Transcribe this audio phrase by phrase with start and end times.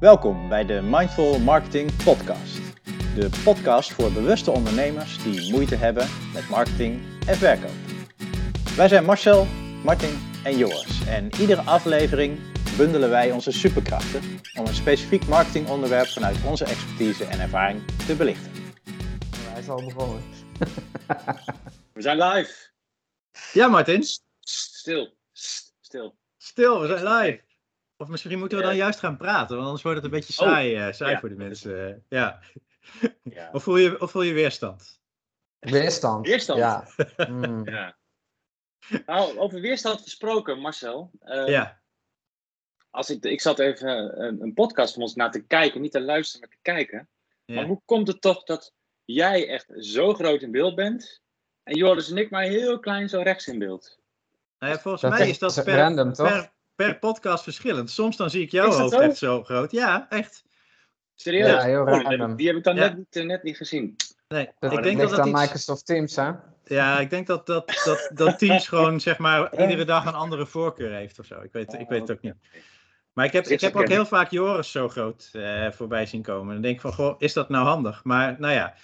[0.00, 2.56] Welkom bij de Mindful Marketing Podcast.
[3.14, 7.74] De podcast voor bewuste ondernemers die moeite hebben met marketing en verkoop.
[8.76, 9.46] Wij zijn Marcel,
[9.84, 12.38] Martin en Joris en iedere aflevering
[12.76, 14.20] bundelen wij onze superkrachten
[14.58, 18.52] om een specifiek marketingonderwerp vanuit onze expertise en ervaring te belichten.
[19.36, 20.22] Hij is al begonnen.
[21.94, 22.70] We zijn live.
[23.52, 24.02] Ja, Martin.
[24.40, 25.14] Stil.
[25.80, 26.16] Stil.
[26.36, 27.49] Stil, we zijn live.
[28.00, 28.82] Of misschien moeten we dan Ja.
[28.82, 30.48] juist gaan praten, want anders wordt het een beetje Oh.
[30.50, 31.20] saai, eh, saai Ja.
[31.20, 31.88] voor de mensen.
[31.88, 32.40] eh, ja.
[33.22, 33.48] Ja.
[33.52, 35.00] Of, voel je, of voel je weerstand?
[35.58, 36.26] Weerstand.
[36.26, 36.58] Weerstand.
[36.58, 36.86] Ja.
[37.28, 37.68] Mm.
[37.68, 37.96] Ja.
[39.06, 41.10] Nou, over weerstand gesproken, Marcel.
[41.20, 41.80] Eh, ja.
[42.90, 45.92] als ik, ik zat even eh, een, een podcast van ons naar te kijken, niet
[45.92, 47.08] te luisteren, maar te kijken.
[47.44, 48.72] Maar hoe komt het toch dat
[49.04, 51.22] jij echt zo groot in beeld bent
[51.62, 53.98] en Joris en ik maar heel klein zo rechts in beeld?
[54.58, 56.28] Nou ja, volgens Dat mij is dat per, random, toch?
[56.28, 56.52] per,
[56.86, 57.90] per podcast verschillend.
[57.90, 59.00] Soms dan zie ik jouw hoofd zo?
[59.00, 59.70] echt zo groot.
[59.70, 60.44] Ja, echt.
[61.14, 61.46] Serieus?
[61.48, 62.36] Ja, heel Oh, random.
[62.36, 62.80] die heb ik dan Ja.
[62.80, 63.96] net, niet, eh, net niet gezien.
[64.28, 65.40] Nee, Dat ik denk dat dat aan iets...
[65.40, 66.30] Microsoft Teams, hè?
[66.64, 70.46] Ja, ik denk dat, dat, dat, dat Teams gewoon zeg maar iedere dag een andere
[70.46, 71.40] voorkeur heeft of zo.
[71.40, 72.34] Ik weet, ik weet het ook niet.
[73.12, 76.52] Maar ik heb, ik heb ook heel vaak Joris zo groot eh, voorbij zien komen.
[76.52, 78.04] Dan denk ik van, goh, is dat nou handig?
[78.04, 78.74] Maar nou ja,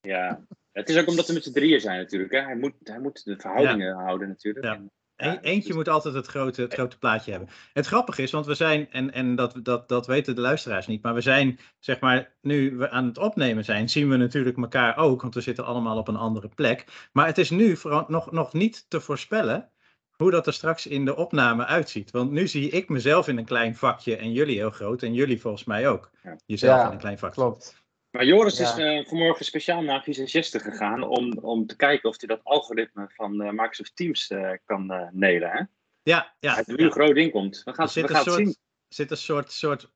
[0.00, 0.40] Ja.
[0.72, 2.32] Het is ook omdat we met z'n drieën zijn natuurlijk.
[2.32, 2.40] Hè?
[2.40, 4.64] Hij, moet, hij moet de verhoudingen houden natuurlijk.
[4.64, 4.74] Ja.
[4.74, 4.90] En,
[5.24, 7.48] ja, eentje dus- moet altijd het grote, het grote plaatje hebben.
[7.72, 11.02] Het grappige is, want we zijn, en, en dat, dat, dat weten de luisteraars niet,
[11.02, 14.96] maar we zijn, zeg maar, nu we aan het opnemen zijn, zien we natuurlijk elkaar
[14.96, 17.08] ook, want we zitten allemaal op een andere plek.
[17.12, 19.70] Maar het is nu vooral nog, nog niet te voorspellen
[20.16, 22.10] hoe dat er straks in de opname uitziet.
[22.10, 25.40] Want nu zie ik mezelf in een klein vakje en jullie heel groot en jullie
[25.40, 26.10] volgens mij ook.
[26.46, 27.40] Jezelf Ja, in een klein vakje.
[27.40, 27.79] Klopt.
[28.10, 28.64] Maar Joris Ja.
[28.64, 33.10] is eh, vanmorgen speciaal naar visagisten gegaan om, om te kijken of hij dat algoritme
[33.14, 35.50] van eh, Microsoft Teams eh, kan nelen.
[35.50, 35.62] Hè?
[36.02, 36.54] Ja, ja.
[36.54, 36.90] Hij er nu ja.
[36.90, 37.62] groot in komt.
[37.64, 38.56] We gaan, Er zit we het zien.
[38.88, 39.90] zit een soort, soort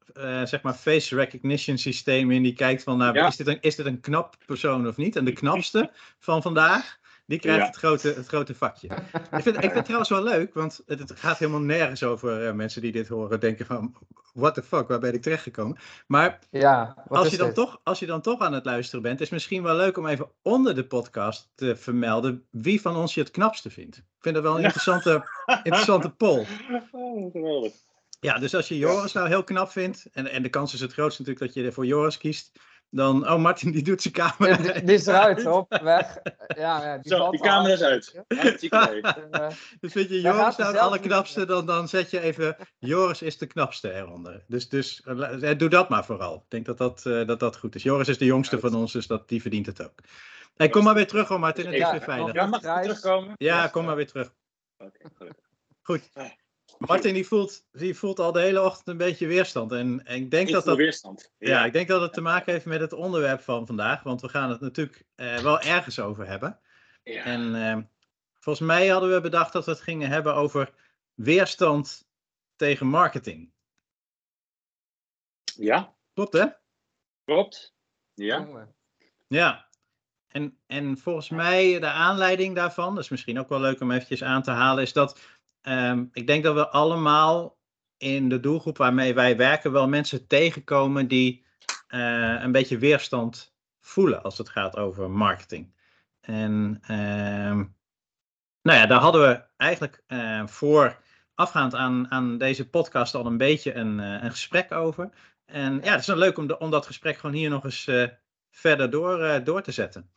[0.45, 3.27] zeg maar face recognition systeem in die kijkt van, nou, Ja.
[3.27, 5.17] is, dit een, is dit een knap persoon of niet?
[5.17, 7.67] En de knapste van vandaag, die krijgt Ja.
[7.67, 8.89] het, grote, het grote vakje.
[9.13, 12.47] Ik vind, ik vind het trouwens wel leuk, want het, het gaat helemaal nergens over
[12.47, 13.95] eh, mensen die dit horen denken van,
[14.33, 15.77] what the fuck, waar ben ik terechtgekomen?
[16.07, 17.55] Maar Ja, wat als je, dan dit?
[17.55, 20.07] toch, als je dan toch aan het luisteren bent, is het misschien wel leuk om
[20.07, 23.97] even onder de podcast te vermelden wie van ons je het knapste vindt.
[23.97, 24.65] Ik vind dat wel een Ja.
[24.67, 25.29] interessante,
[25.63, 26.47] interessante poll.
[26.91, 27.73] Oh, geweldig.
[28.21, 30.93] Ja, dus als je Joris nou heel knap vindt, en, en de kans is het
[30.93, 32.59] grootst natuurlijk dat je voor Joris kiest,
[32.95, 34.57] dan, oh Martin die doet zijn camera.
[34.57, 36.19] Die, die is eruit, op, weg.
[36.57, 38.23] Ja, ja, die Zo, die al camera is uit.
[38.29, 39.49] En, eh,
[39.81, 43.47] Dus vind je Joris nou het allerknapste, dan, dan zet je even Joris is de
[43.47, 44.45] knapste eronder.
[44.49, 46.35] Dus, dus eh, eh, doe dat maar vooral.
[46.35, 47.83] Ik denk dat dat, eh, dat, dat goed is.
[47.83, 49.99] Joris is de jongste van ons, dus dat, die verdient het ook.
[50.57, 52.35] Hey, kom maar weer terug hoor Martin, het is Ja, weer veilig.
[52.35, 53.33] Ja, mag terugkomen?
[53.37, 54.33] Ja, kom maar weer terug.
[54.79, 55.45] Oké, gelukkig.
[55.83, 56.11] Goed.
[56.87, 59.73] Martin die voelt, die voelt al de hele ochtend een beetje weerstand.
[59.73, 61.33] En, en ik denk Ik dat dat weerstand.
[61.39, 64.29] Ja, ik denk dat het te maken heeft met het onderwerp van vandaag, want we
[64.29, 66.61] gaan het natuurlijk eh, wel ergens over hebben.
[67.03, 67.25] Ja.
[67.25, 67.79] En eh,
[68.39, 70.75] volgens mij hadden we bedacht dat we het gingen hebben over
[71.15, 72.09] weerstand
[72.57, 73.53] tegen marketing.
[75.45, 76.47] ja, Klopt hè?
[77.25, 77.75] klopt.
[78.15, 78.69] Ja.
[79.27, 79.69] Ja.
[80.29, 84.23] En, en volgens mij de aanleiding daarvan, dat is misschien ook wel leuk om eventjes
[84.23, 85.21] aan te halen, is dat
[85.65, 87.59] ehm, ik denk dat we allemaal
[87.97, 91.45] in de doelgroep waarmee wij werken wel mensen tegenkomen die
[91.87, 95.75] eh, een beetje weerstand voelen als het gaat over marketing.
[96.21, 97.57] En ehm,
[98.63, 101.03] nou ja, daar hadden we eigenlijk eh, voor
[101.35, 105.11] afgaand aan, aan deze podcast al een beetje een, eh, een gesprek over.
[105.45, 107.91] En ja, het is dan leuk om, om dat gesprek gewoon hier nog eens
[108.51, 110.11] verder door, door te zetten.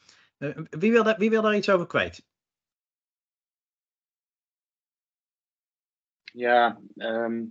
[0.69, 2.25] Wie, wil daar, wie wil daar iets over kwijt?
[6.34, 7.44] Ja, ehm,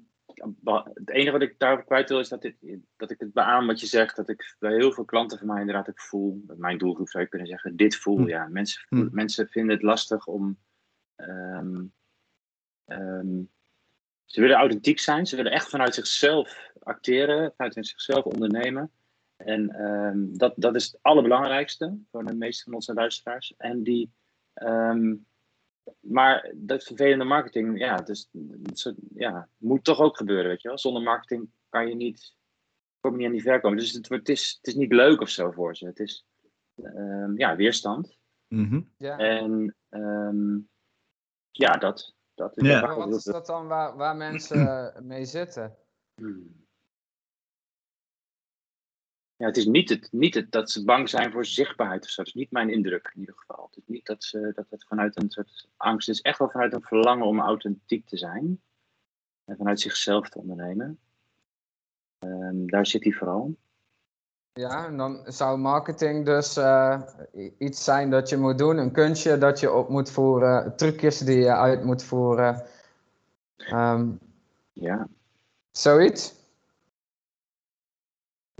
[0.95, 2.57] het enige wat ik daarover kwijt wil is dat, dit,
[2.97, 4.17] dat ik het beaam wat je zegt.
[4.17, 6.45] Dat ik bij heel veel klanten van mij inderdaad ook voel.
[6.57, 8.19] Mijn doelgroep zou je kunnen zeggen, dit voel.
[8.19, 8.29] Hm.
[8.29, 9.09] Ja, mensen, Hm.
[9.11, 10.59] mensen vinden het lastig om.
[11.17, 11.85] ehm,
[12.85, 13.43] ehm,
[14.25, 15.27] ze willen authentiek zijn.
[15.27, 17.53] Ze willen echt vanuit zichzelf acteren.
[17.57, 18.91] Vanuit zichzelf ondernemen.
[19.37, 23.55] En dat, dat is het allerbelangrijkste voor de meeste van onze luisteraars.
[23.57, 24.13] En die.
[26.00, 28.30] Maar dat vervelende marketing, ja, dus,
[29.15, 30.78] ja, moet toch ook gebeuren, weet je wel.
[30.78, 32.34] Zonder marketing kan je niet,
[33.00, 33.78] kom je niet aan die verkomen.
[33.78, 35.86] Dus het, het, is, het is niet leuk of zo voor ze.
[35.86, 36.27] Het is,
[36.83, 38.16] ehm, ja, weerstand.
[38.48, 38.80] Mhm.
[38.97, 39.18] Ja.
[39.18, 40.59] En ehm,
[41.50, 42.15] ja, dat.
[42.34, 42.80] dat is Ja.
[42.80, 45.77] Maar wat is dat dan waar, waar mensen mee zitten?
[46.15, 46.66] Hmm.
[49.36, 52.22] Ja, het is niet, het, niet het, dat ze bang zijn voor zichtbaarheid of zo.
[52.22, 53.66] Dat is niet mijn indruk in ieder geval.
[53.66, 56.21] Het is niet dat, ze, dat het vanuit een soort angst is.
[56.21, 58.60] echt wel vanuit een verlangen om authentiek te zijn.
[59.44, 60.98] En vanuit zichzelf te ondernemen.
[62.18, 63.56] Ehm, daar zit hij vooral.
[64.53, 67.03] Ja, en dan zou marketing dus uh,
[67.59, 71.38] iets zijn dat je moet doen, een kunstje dat je op moet voeren, trucjes die
[71.38, 72.66] je uit moet voeren.
[73.72, 74.18] Um,
[74.72, 75.09] ja.
[75.71, 76.35] Zoiets?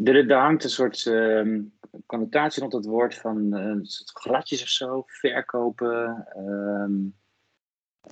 [0.05, 1.63] Er, er hangt een soort uh,
[2.07, 6.27] connotatie rond het woord van uh, gladjes of zo, verkopen.
[6.37, 7.15] Um,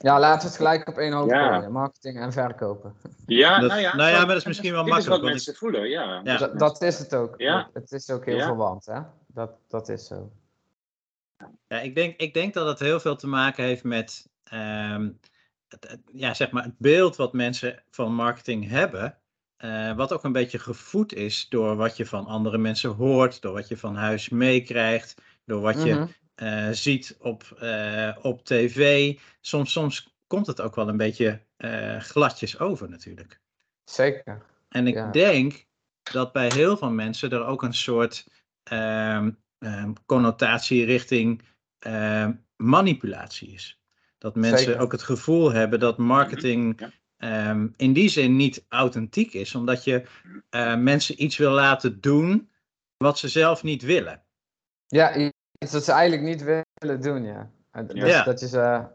[0.01, 1.55] ja, laten we het gelijk op één hoop ja.
[1.55, 1.73] gooien.
[1.73, 2.95] Marketing en verkopen.
[3.27, 3.97] Ja, dat, nou ja.
[3.97, 5.05] Nou ja, maar dat is misschien wel makkelijk.
[5.05, 6.21] Dit is wat mensen voelen, ja.
[6.25, 6.37] ja.
[6.37, 7.35] Dat, dat, is het ook.
[7.37, 7.71] Ja.
[7.73, 9.01] Het is ook heel verwant, hè.
[9.27, 10.33] Dat, dat is zo.
[11.69, 14.29] Ja, ik denk, ik denk dat het heel veel te maken heeft met...
[14.53, 15.21] Um,
[15.69, 19.19] het, ja, zeg maar het beeld wat mensen van marketing hebben...
[19.65, 23.53] Uh, wat ook een beetje gevoed is door wat je van andere mensen hoort, door
[23.53, 25.15] wat je van huis meekrijgt,
[25.45, 26.49] door wat je mm -hmm.
[26.49, 29.13] uh, ziet op, uh, op tv.
[29.41, 31.41] Soms, soms komt het ook wel een beetje
[31.99, 33.41] gladjes over natuurlijk.
[33.85, 34.43] Zeker.
[34.69, 35.11] En ik ja.
[35.11, 35.67] denk
[36.03, 38.27] dat bij heel veel mensen er ook een soort
[38.73, 41.43] um, um, connotatie richting
[41.79, 43.81] um, manipulatie is.
[44.19, 44.81] Dat mensen Zeker.
[44.81, 46.91] ook het gevoel hebben dat marketing Ja.
[47.19, 50.05] Um, in die zin niet authentiek is, omdat je
[50.51, 52.51] uh, mensen iets wil laten doen
[52.97, 54.23] wat ze zelf niet willen.
[54.87, 55.17] Ja,
[55.59, 57.51] iets dat ze eigenlijk niet willen doen, ja.
[57.87, 58.23] Dus Ja.
[58.23, 58.89] dat je ze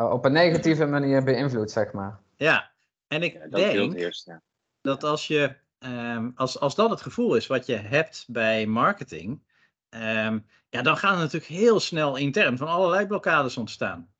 [0.00, 2.20] uh, op een negatieve manier beïnvloedt, zeg maar.
[2.36, 2.70] Ja,
[3.08, 4.42] en ik Ja, dat denk eerst, ja.
[4.80, 9.42] dat als, je, um, als, als dat het gevoel is wat je hebt bij marketing,
[9.90, 14.12] um, ja, dan gaan er natuurlijk heel snel intern van allerlei blokkades ontstaan.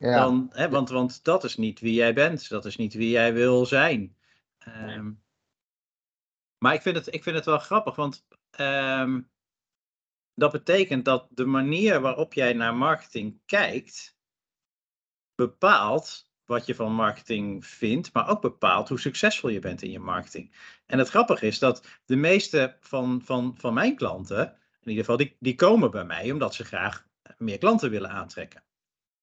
[0.00, 3.10] Ja, Dan, hè, want, want dat is niet wie jij bent, dat is niet wie
[3.10, 4.16] jij wil zijn.
[4.68, 5.18] Um, Nee.
[6.58, 9.20] Maar ik vind, het, ik vind het wel grappig, want ehm,
[10.34, 14.18] dat betekent dat de manier waarop jij naar marketing kijkt,
[15.34, 19.98] bepaalt wat je van marketing vindt, maar ook bepaalt hoe succesvol je bent in je
[19.98, 20.54] marketing.
[20.86, 24.46] En het grappige is dat de meeste van, van, van mijn klanten,
[24.80, 27.06] in ieder geval, die, die komen bij mij omdat ze graag
[27.38, 28.62] meer klanten willen aantrekken.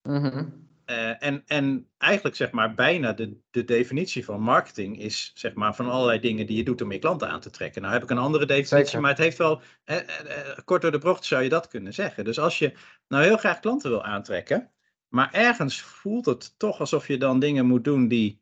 [0.07, 0.45] Mhm.
[0.89, 5.75] Uh, en, en eigenlijk zeg maar bijna de, de definitie van marketing is zeg maar
[5.75, 7.81] van allerlei dingen die je doet om meer klanten aan te trekken.
[7.81, 9.01] Nou heb ik een andere definitie, Zeker.
[9.01, 11.93] maar het heeft wel, eh, eh, eh, kort door de bocht zou je dat kunnen
[11.93, 12.25] zeggen.
[12.25, 12.73] Dus als je
[13.07, 14.71] nou heel graag klanten wil aantrekken,
[15.07, 18.41] maar ergens voelt het toch alsof je dan dingen moet doen die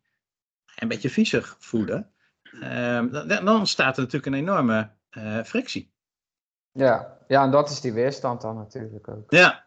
[0.76, 2.12] een beetje viezig voelen,
[2.62, 5.94] ehm, dan, dan ontstaat er natuurlijk een enorme eh, frictie.
[6.72, 7.18] ja.
[7.28, 9.32] ja, en dat is die weerstand dan natuurlijk ook.
[9.32, 9.65] Ja,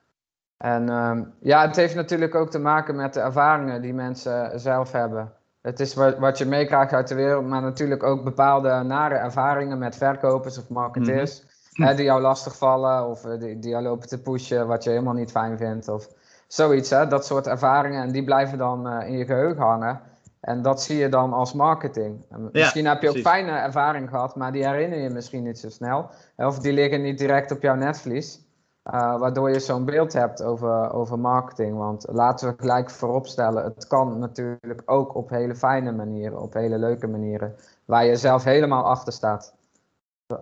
[0.58, 4.92] En ehm, ja, het heeft natuurlijk ook te maken met de ervaringen die mensen zelf
[4.92, 5.32] hebben.
[5.60, 9.78] Het is wat, wat je meekrijgt uit de wereld, maar natuurlijk ook bepaalde nare ervaringen
[9.78, 11.46] met verkopers of marketeers.
[11.72, 15.14] Hè, die jou lastigvallen of eh, die, die jou lopen te pushen wat je helemaal
[15.14, 15.88] niet fijn vindt.
[15.88, 16.08] Of
[16.46, 17.06] zoiets, hè?
[17.06, 18.02] dat soort ervaringen.
[18.02, 20.00] En die blijven dan eh, in je geheugen hangen.
[20.40, 22.24] En dat zie je dan als marketing.
[22.30, 25.68] En misschien heb je ook fijne ervaringen gehad, maar die herinner je misschien niet zo
[25.68, 26.10] snel.
[26.36, 28.47] Of die liggen niet direct op jouw netvlies.
[28.94, 31.76] Uh, waardoor je zo'n beeld hebt over, over marketing.
[31.76, 36.78] Want laten we gelijk vooropstellen, het kan natuurlijk ook op hele fijne manieren, op hele
[36.78, 37.54] leuke manieren,
[37.84, 39.54] waar je zelf helemaal achter staat.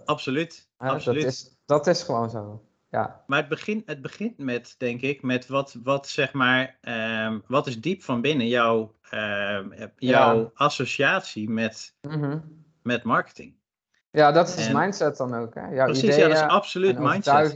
[0.04, 0.68] absoluut.
[0.76, 1.22] Absoluut.
[1.22, 2.62] Dat, is, dat is gewoon zo.
[2.90, 7.38] Ja, Maar het begint, het begint met, denk ik, met wat, wat zeg maar, ehm,
[7.46, 10.50] wat is diep van binnen jouw, ehm, jouw Ja.
[10.54, 12.38] associatie met, Mhm.
[12.82, 13.54] met marketing.
[14.10, 15.54] ja dat is En- mindset dan ook.
[15.54, 15.68] Hè?
[15.68, 17.52] Jouw Precies, ja, ideeën dat is absoluut mindset.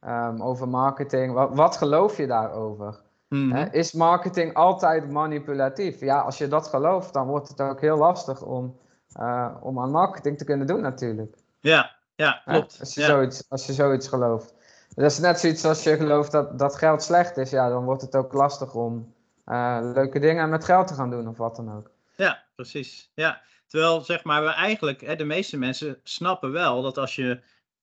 [0.00, 1.32] Ehm, over marketing.
[1.32, 3.00] Wat, wat geloof je daarover?
[3.28, 3.68] Mhm.
[3.70, 6.00] Is marketing altijd manipulatief?
[6.00, 8.78] Ja, als je dat gelooft, dan wordt het ook heel lastig om,
[9.12, 11.36] eh, om aan marketing te kunnen doen natuurlijk.
[11.60, 12.76] Ja, ja, klopt.
[12.80, 13.06] Als, je Ja.
[13.06, 14.54] zoiets, als je zoiets gelooft.
[14.94, 18.02] Dat is net zoiets als je gelooft dat, dat geld slecht is, ja, dan wordt
[18.02, 19.14] het ook lastig om
[19.44, 21.90] eh, leuke dingen met geld te gaan doen of wat dan ook.
[22.16, 23.10] Ja, precies.
[23.14, 23.40] Ja.
[23.66, 27.40] Terwijl, zeg maar, we eigenlijk, hè, de meeste mensen snappen wel dat als je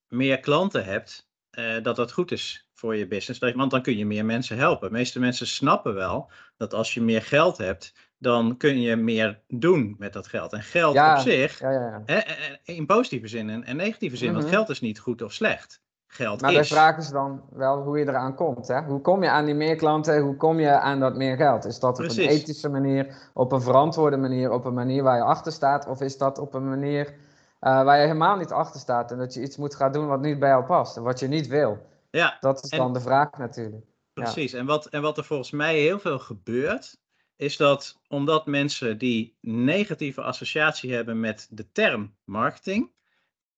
[0.08, 3.40] meer klanten hebt, eh, dat dat goed is voor je business.
[3.40, 4.88] Dat- Want dan kun je meer mensen helpen.
[4.88, 9.40] De meeste mensen snappen wel dat als je meer geld hebt, dan kun je meer
[9.48, 10.52] doen met dat geld.
[10.52, 13.76] En geld Ja, op zich, Ja, ja, hè, eh, eh, in positieve zin en, en
[13.76, 14.52] negatieve zin, want Mhm.
[14.54, 15.80] geld is niet goed of slecht.
[16.10, 16.68] Geld Maar de is.
[16.68, 18.68] vraag is dan wel hoe je eraan komt.
[18.68, 18.82] Hè?
[18.82, 20.20] Hoe kom je aan die meer klanten?
[20.20, 21.64] Hoe kom je aan dat meer geld?
[21.64, 25.22] Is dat op een ethische manier, op een verantwoorde manier, op een manier waar je
[25.22, 25.86] achter staat?
[25.86, 27.14] Of is dat op een manier
[27.58, 30.20] eh, waar je helemaal niet achter staat en dat je iets moet gaan doen wat
[30.20, 31.86] niet bij jou past en wat je niet wil?
[32.10, 33.84] Ja, Dat is En- dan de vraag natuurlijk.
[34.12, 34.22] Ja.
[34.24, 34.52] Precies.
[34.52, 37.00] En, wat, en wat er volgens mij heel veel gebeurt,
[37.36, 42.92] is dat omdat mensen die negatieve associatie hebben met de term marketing,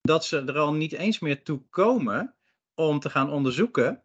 [0.00, 2.35] dat ze er al niet eens meer toe komen
[2.75, 4.04] om te gaan onderzoeken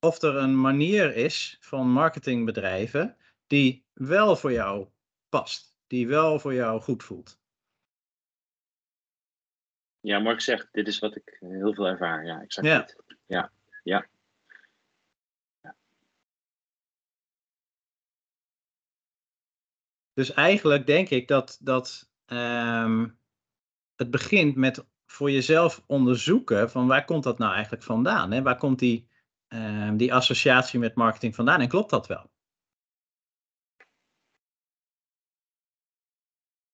[0.00, 3.16] of er een manier is van marketingbedrijven
[3.46, 4.88] die wel voor jou
[5.28, 7.37] past, die wel voor jou goed voelt.
[10.00, 12.24] Ja, Mark zegt, dit is wat ik heel veel ervaar.
[12.24, 12.96] Ja, exact.
[13.26, 13.50] Ja,
[13.82, 14.08] ja.
[20.18, 23.08] Dus eigenlijk denk ik dat, dat ehm,
[23.96, 28.30] het begint met voor jezelf onderzoeken van waar komt dat nou eigenlijk vandaan?
[28.30, 28.42] Hè?
[28.42, 29.08] Waar komt die,
[29.48, 32.30] ehm, die associatie met marketing vandaan en klopt dat wel?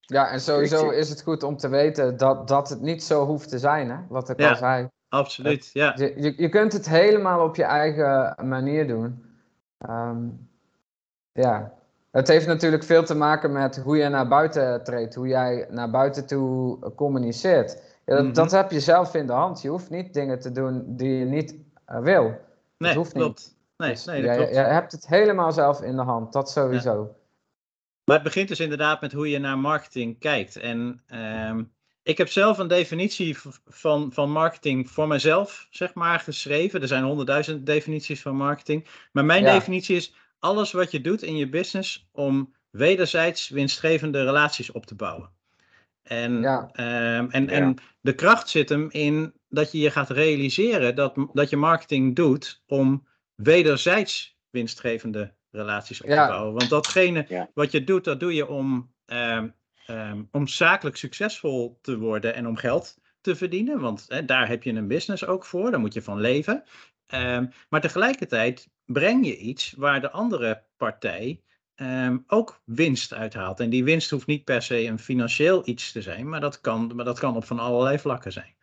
[0.05, 3.49] Ja, en sowieso is het goed om te weten dat, dat het niet zo hoeft
[3.49, 3.97] te zijn, hè?
[4.09, 4.49] wat ik Ja.
[4.49, 4.89] al zei.
[5.09, 5.93] Absoluut, ja.
[5.97, 9.25] Je, je, je kunt het helemaal op je eigen manier doen.
[9.77, 10.17] Ehm,
[11.31, 11.73] ja,
[12.11, 15.89] het heeft natuurlijk veel te maken met hoe je naar buiten treedt, hoe jij naar
[15.89, 17.81] buiten toe communiceert.
[18.05, 18.33] Ja, dat, Mhm.
[18.33, 19.61] dat heb je zelf in de hand.
[19.61, 22.33] Je hoeft niet dingen te doen die je niet eh, wil.
[22.77, 23.23] Nee, hoeft niet.
[23.23, 23.55] klopt.
[23.77, 24.53] Nee, Dus nee, dat je, klopt.
[24.55, 27.15] je hebt het helemaal zelf in de hand, dat sowieso.
[28.05, 30.55] Maar het begint dus inderdaad met hoe je naar marketing kijkt.
[30.55, 31.63] En ehm,
[32.03, 36.81] ik heb zelf een definitie van, van marketing voor mezelf, zeg maar, geschreven.
[36.81, 38.87] Er zijn honderdduizend definities van marketing.
[39.11, 39.53] Maar mijn Ja.
[39.53, 44.95] definitie is alles wat je doet in je business om wederzijds winstgevende relaties op te
[44.95, 45.29] bouwen.
[46.03, 46.69] En, Ja.
[46.71, 47.51] ehm, en, Ja.
[47.51, 52.15] en de kracht zit hem in dat je je gaat realiseren dat, dat je marketing
[52.15, 56.53] doet om wederzijds winstgevende relaties op te bouwen.
[56.53, 59.47] Want datgene wat je doet, dat doe je om, ehm,
[59.85, 63.79] ehm, om zakelijk succesvol te worden en om geld te verdienen.
[63.79, 66.63] Want hè, daar heb je een business ook voor, daar moet je van leven.
[67.07, 71.39] Ehm, maar tegelijkertijd breng je iets waar de andere partij
[72.27, 73.59] ook winst uithaalt.
[73.59, 76.91] En die winst hoeft niet per se een financieel iets te zijn, maar dat kan,
[76.95, 78.55] maar dat kan op van allerlei vlakken zijn.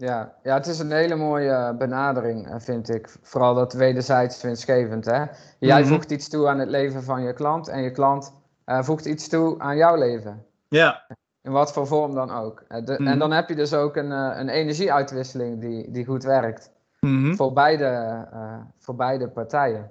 [0.00, 3.16] Ja, ja, het is een hele mooie benadering, eh, vind ik.
[3.22, 5.04] Vooral dat wederzijds winstgevend.
[5.04, 5.24] Hè?
[5.58, 5.88] Jij Mhm.
[5.88, 8.32] voegt iets toe aan het leven van je klant en je klant
[8.64, 10.44] eh, voegt iets toe aan jouw leven.
[10.68, 11.06] Ja,
[11.42, 12.64] In wat voor vorm dan ook.
[12.68, 13.06] Eh, de- Mhm.
[13.06, 16.70] En dan heb je dus ook een, eh, een energieuitwisseling die, die goed werkt.
[17.00, 17.34] Mhm.
[17.34, 17.84] Voor, beide,
[18.32, 19.90] eh, voor beide partijen.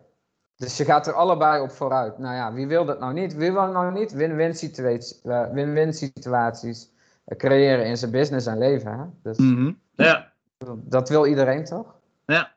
[0.55, 2.17] Dus je gaat er allebei op vooruit.
[2.17, 3.35] Nou ja, wie wil dat nou niet?
[3.35, 6.91] Wie wil nou niet win-win situaties, eh, win-win situaties
[7.25, 8.91] eh, creëren in zijn business en leven?
[8.99, 9.03] Hè?
[9.23, 9.37] Dus.
[9.97, 10.33] Ja,
[10.75, 11.95] dat wil iedereen toch?
[12.25, 12.55] ja.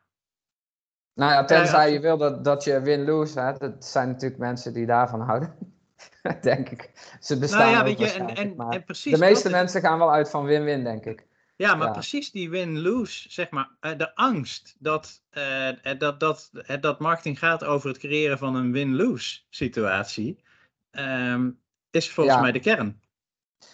[1.14, 3.52] Nou ja, tenzij je wil dat, dat je win-lose, hè?
[3.52, 5.54] dat zijn natuurlijk mensen die daarvan houden.
[6.40, 6.90] Denk ik.
[7.20, 9.12] Ze bestaan Nou ja, weet je, en, en, precies.
[9.12, 11.26] de meeste dat mensen gaan wel uit van win-win, denk ik.
[11.56, 11.92] Ja, maar Ja.
[11.92, 17.38] precies die win-lose, zeg maar, eh, de angst dat, eh, eh, dat, dat, dat marketing
[17.38, 20.42] gaat over het creëren van een win-lose situatie,
[20.90, 21.50] ehm,
[21.90, 22.42] is volgens Ja.
[22.42, 23.00] mij de kern.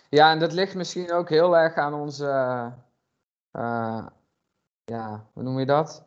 [0.08, 2.73] Ja, en dat ligt misschien ook heel erg aan onze.
[3.56, 4.06] Eh,
[4.84, 6.04] ja, hoe noem je dat?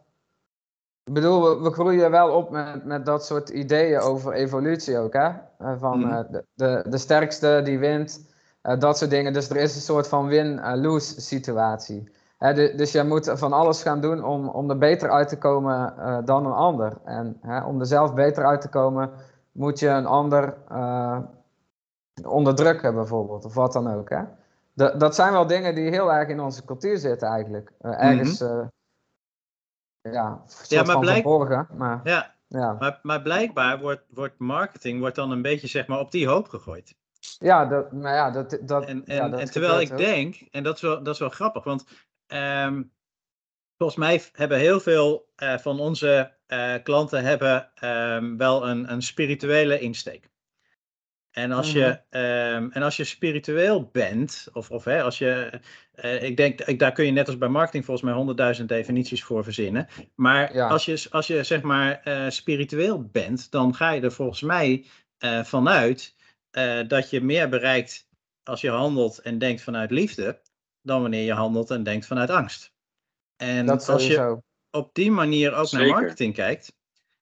[1.04, 5.14] Ik bedoel, we, we groeien wel op met, met dat soort ideeën over evolutie ook,
[5.14, 5.30] hè?
[5.58, 6.12] Eh, van Mhm.
[6.12, 8.28] eh, de, de, de sterkste die wint,
[8.62, 9.34] dat soort dingen.
[9.34, 12.12] Dus er is een soort van win-lose situatie.
[12.38, 15.94] De- dus je moet van alles gaan doen om, om er beter uit te komen
[16.26, 16.98] dan een ander.
[17.06, 19.12] En hè, om er zelf beter uit te komen,
[19.52, 20.58] moet je een ander
[22.28, 24.10] onderdrukken bijvoorbeeld, of wat dan ook.
[24.10, 24.24] Hè?
[24.80, 27.72] Da- dat zijn wel dingen die heel erg in onze cultuur zitten eigenlijk.
[27.82, 28.68] Eh, ergens, eh,
[30.02, 31.68] ja, Ja, maar van blijk- verborgen.
[31.74, 32.74] Maar, Ja, ja.
[32.74, 36.48] maar, maar blijkbaar wordt, wordt marketing wordt dan een beetje zeg maar, op die hoop
[36.48, 36.96] gegooid.
[37.40, 39.98] Ja, dat, maar ja, dat, dat, En, ja, dat en terwijl ik ook.
[39.98, 41.86] denk, en dat is wel, dat is wel grappig, want
[42.28, 42.84] ehm,
[43.78, 46.38] volgens mij hebben heel veel eh, van onze
[46.84, 50.30] klanten hebben, ehm, wel een, een spirituele insteek.
[51.32, 55.60] En als, je, ehm, en als je spiritueel bent, of, of hè, als je,
[55.92, 59.24] eh, ik denk, ik, daar kun je net als bij marketing volgens mij honderdduizend definities
[59.24, 59.88] voor verzinnen.
[60.16, 60.68] Maar Ja.
[60.68, 64.86] als je, als je zeg maar eh, spiritueel bent, dan ga je er volgens mij
[65.18, 66.16] eh, vanuit
[66.52, 68.08] eh, dat je meer bereikt
[68.44, 70.42] als je handelt en denkt vanuit liefde,
[70.82, 72.74] dan wanneer je handelt en denkt vanuit angst.
[73.36, 76.78] En Dat als je op die manier ook naar marketing kijkt,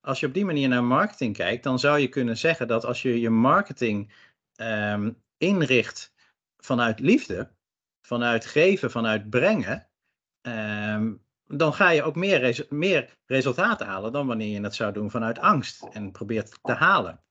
[0.08, 3.02] als je op die manier naar marketing kijkt, dan zou je kunnen zeggen dat als
[3.02, 4.14] je je marketing
[4.56, 6.14] ehm, inricht
[6.58, 7.52] vanuit liefde,
[8.02, 9.88] vanuit geven, vanuit brengen,
[10.42, 11.14] ehm,
[11.48, 15.12] dan ga je ook meer, resu- meer resultaten halen dan wanneer je het zou doen
[15.12, 17.24] vanuit angst en probeert te halen.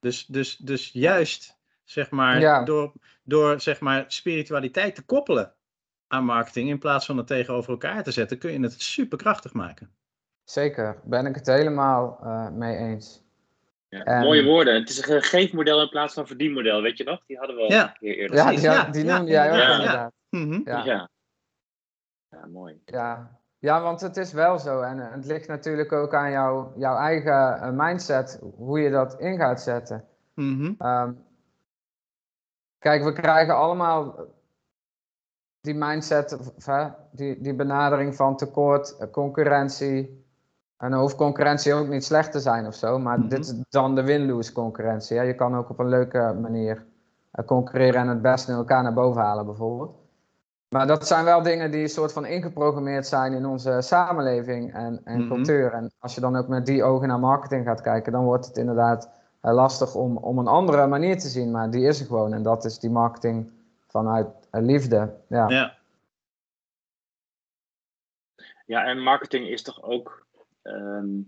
[0.00, 2.64] Dus, dus, dus juist zeg maar, Ja.
[2.64, 5.54] door, door zeg maar, spiritualiteit te koppelen
[6.06, 9.94] aan marketing in plaats van het tegenover elkaar te zetten, kun je het superkrachtig maken.
[10.50, 13.22] Zeker, ben ik het helemaal eh, mee eens.
[13.88, 14.74] Ja, En- Mooie woorden.
[14.74, 17.22] Het is een geefmodel in plaats van verdienmodel, weet je nog?
[17.26, 17.86] Die hadden we al Ja.
[17.88, 18.36] een keer eerder.
[18.36, 20.12] Ja, die, ja, die ja, noemde jij ook inderdaad, inderdaad.
[20.30, 20.60] Mhm.
[20.64, 20.84] Ja.
[20.84, 21.08] ja.
[22.30, 22.80] Ja, mooi.
[22.84, 23.38] Ja.
[23.58, 24.80] ja, want het is wel zo.
[24.80, 29.36] En het ligt natuurlijk ook aan jou, jouw eigen eh, mindset, hoe je dat in
[29.38, 30.04] gaat zetten.
[30.34, 30.72] Mhm.
[30.78, 31.12] Ehm,
[32.78, 34.26] kijk, we krijgen allemaal
[35.60, 40.19] die mindset, of, hè, die, die benadering van tekort, eh, concurrentie.
[40.80, 43.28] En dan hoeft concurrentie ook niet slecht te zijn of zo, maar Mhm.
[43.28, 45.16] dit is dan de win-lose concurrentie.
[45.16, 45.22] Hè.
[45.22, 46.84] Je kan ook op een leuke manier
[47.30, 49.94] eh, concurreren en het beste in elkaar naar boven halen, bijvoorbeeld.
[50.68, 55.00] Maar dat zijn wel dingen die een soort van ingeprogrammeerd zijn in onze samenleving en,
[55.04, 55.28] en Mhm.
[55.28, 55.72] cultuur.
[55.72, 58.56] En als je dan ook met die ogen naar marketing gaat kijken, dan wordt het
[58.56, 59.10] inderdaad
[59.40, 61.50] eh, lastig om, om een andere manier te zien.
[61.50, 63.50] Maar die is er gewoon en dat is die marketing
[63.88, 65.14] vanuit eh, liefde.
[65.26, 65.48] Ja.
[65.48, 65.78] Ja,
[68.66, 70.26] Ja, en marketing is toch ook
[70.62, 71.20] ehm,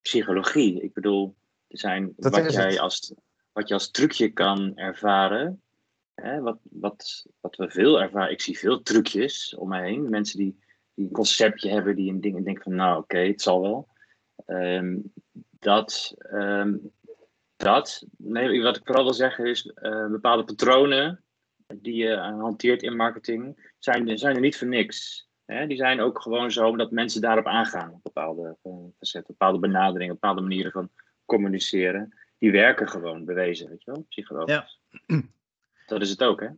[0.00, 0.82] psychologie.
[0.82, 1.36] Ik bedoel,
[1.68, 2.78] er zijn Dat wat, jij het.
[2.78, 3.14] als,
[3.52, 5.62] wat je als trucje kan ervaren.
[6.14, 8.32] Hè, wat, wat, wat we veel ervaren.
[8.32, 10.10] Ik zie veel trucjes om me heen.
[10.10, 10.58] Mensen die,
[10.94, 13.88] die een conceptje hebben, die een ding en denken van nou oké, het zal wel.
[14.46, 14.98] Ehm,
[15.50, 16.76] dat, ehm,
[17.56, 21.24] dat, nee, wat ik vooral wil zeggen is, eh, bepaalde patronen
[21.66, 25.28] die je hanteert in marketing, zijn, zijn er niet voor niks.
[25.46, 25.66] Hè?
[25.66, 30.14] Die zijn ook gewoon zo omdat mensen daarop aangaan, op bepaalde eh, facetten, bepaalde benaderingen,
[30.14, 30.90] bepaalde manieren van
[31.24, 32.14] communiceren.
[32.38, 34.80] Die werken gewoon, bewezen, weet je wel, psychologisch.
[35.86, 36.48] Dat is het ook, hè?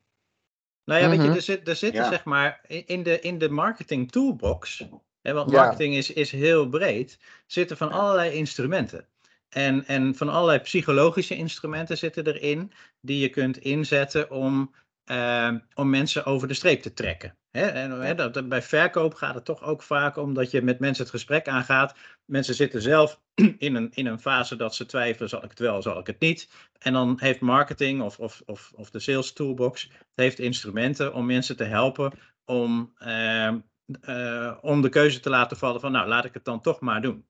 [0.85, 1.37] Nou ja, weet je, Mhm.
[1.37, 2.09] er, zit, er zitten Ja.
[2.09, 4.85] zeg maar in de, in de marketing toolbox,
[5.23, 5.57] hè, want Ja.
[5.61, 9.09] marketing is, is heel breed, zitten van allerlei instrumenten.
[9.49, 14.75] En, en van allerlei psychologische instrumenten zitten erin die je kunt inzetten om,
[15.05, 17.37] eh, om mensen over de streep te trekken.
[17.55, 21.13] En, dat, bij verkoop gaat het toch ook vaak om dat je met mensen het
[21.13, 21.95] gesprek aangaat.
[22.25, 23.21] Mensen zitten zelf
[23.59, 26.21] in een, in een fase dat ze twijfelen, zal ik het wel, zal ik het
[26.21, 26.49] niet.
[26.79, 31.57] En dan heeft marketing of, of, of, of de sales toolbox heeft instrumenten om mensen
[31.57, 32.13] te helpen
[32.45, 33.59] om, ehm,
[34.01, 37.03] eh, om de keuze te laten vallen van nou laat ik het dan toch maar
[37.03, 37.27] doen.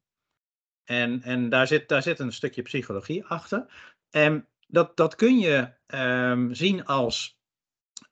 [0.85, 3.67] En, en daar, zit, daar zit een stukje psychologie achter.
[4.11, 7.39] En dat, dat kun je ehm, zien als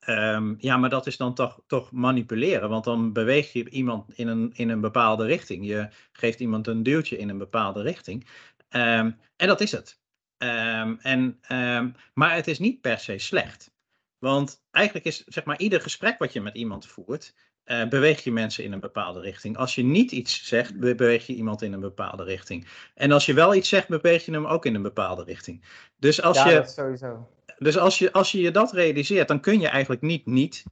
[0.01, 4.29] ehm, ja, maar dat is dan toch, toch manipuleren, want dan beweeg je iemand in
[4.29, 5.67] een, in een bepaalde richting.
[5.67, 8.27] Je geeft iemand een duwtje in een bepaalde richting.
[8.69, 10.01] Ehm, en dat is het.
[10.39, 11.41] Ehm, en,
[12.15, 13.73] maar het is niet per se slecht.
[14.19, 18.33] Want eigenlijk is zeg maar ieder gesprek wat je met iemand voert, eh, beweeg je
[18.33, 19.57] mensen in een bepaalde richting.
[19.57, 22.67] Als je niet iets zegt, be- beweeg je iemand in een bepaalde richting.
[22.95, 25.65] En als je wel iets zegt, beweeg je hem ook in een bepaalde richting.
[25.97, 27.29] Dus als ja, je dat sowieso.
[27.63, 30.65] Dus als je, als je je dat realiseert, dan kun je eigenlijk niet niet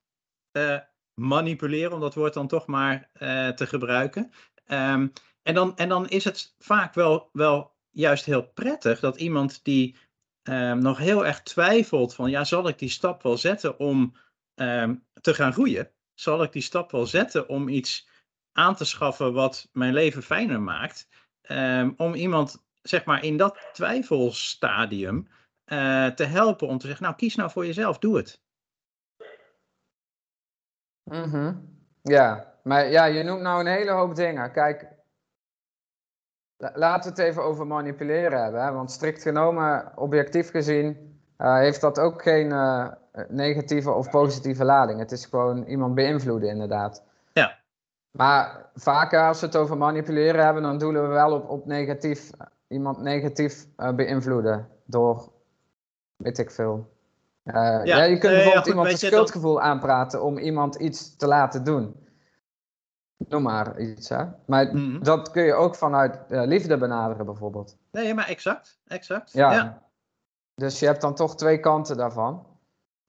[0.51, 0.79] eh,
[1.15, 4.31] manipuleren, om dat woord dan toch maar eh, te gebruiken.
[4.65, 5.09] Ehm,
[5.43, 9.97] en, dan, en dan is het vaak wel, wel juist heel prettig dat iemand die
[10.43, 14.17] ehm, nog heel erg twijfelt van, ja, zal ik die stap wel zetten om
[14.55, 15.91] ehm, te gaan groeien?
[16.15, 18.09] Zal ik die stap wel zetten om iets
[18.53, 21.09] aan te schaffen wat mijn leven fijner maakt?
[21.97, 25.29] Om iemand, zeg maar, in dat twijfelstadium
[25.71, 28.41] eh, te helpen om te zeggen, nou kies nou voor jezelf, doe het.
[31.03, 31.55] Mhm.
[32.03, 34.53] Ja, maar ja, je noemt nou een hele hoop dingen.
[34.53, 34.89] Kijk,
[36.57, 38.65] la- laten we het even over manipuleren hebben.
[38.65, 38.73] Hè?
[38.73, 42.89] Want strikt genomen, objectief gezien, eh, heeft dat ook geen eh,
[43.29, 44.99] negatieve of positieve lading.
[44.99, 47.05] Het is gewoon iemand beïnvloeden, inderdaad.
[47.33, 47.59] Ja.
[48.11, 52.31] Maar vaker als we het over manipuleren hebben, dan doelen we wel op, op negatief,
[52.69, 55.33] iemand negatief beïnvloeden door,
[56.23, 56.93] weet ik veel.
[57.43, 61.17] Eh, ja, je kunt ja, bijvoorbeeld goed, iemand een dan- schuldgevoel aanpraten om iemand iets
[61.17, 62.07] te laten doen.
[63.17, 64.25] Noem maar iets, hè.
[64.47, 65.03] Maar Mhm.
[65.03, 67.77] dat kun je ook vanuit eh, liefde benaderen, bijvoorbeeld.
[67.93, 69.33] Nee, maar exact, exact.
[69.33, 69.53] Ja.
[69.53, 69.83] ja.
[70.55, 72.47] Dus je hebt dan toch twee kanten daarvan.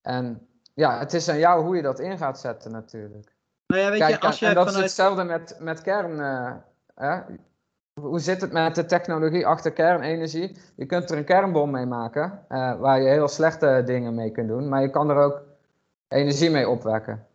[0.02, 3.36] En ja, het is aan jou hoe je dat in gaat zetten, natuurlijk.
[3.68, 6.20] Nou ja, weet Kijk, je, als je en dat is hetzelfde met, met kern.
[6.20, 6.54] eh,
[6.96, 7.22] hè?
[7.94, 10.58] Hoe zit het met de technologie achter kernenergie?
[10.76, 14.48] Je kunt er een kernbom mee maken, eh, waar je heel slechte dingen mee kunt
[14.48, 15.42] doen, maar je kan er ook
[16.08, 17.26] energie mee opwekken.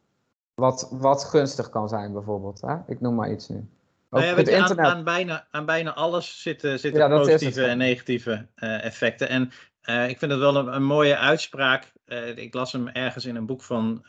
[0.55, 2.61] Wat, wat gunstig kan zijn, bijvoorbeeld.
[2.61, 2.77] Hè?
[2.87, 3.57] Ik noem maar iets nu.
[3.57, 3.67] Ook
[4.11, 7.79] Nou ja, het weet je, aan, bijna, aan bijna alles zitten, zitten Ja, positieve en
[7.79, 9.29] negatieve eh, effecten.
[9.29, 11.93] En eh, ik vind het wel een, een mooie uitspraak.
[12.35, 14.03] Ik las hem ergens in een boek van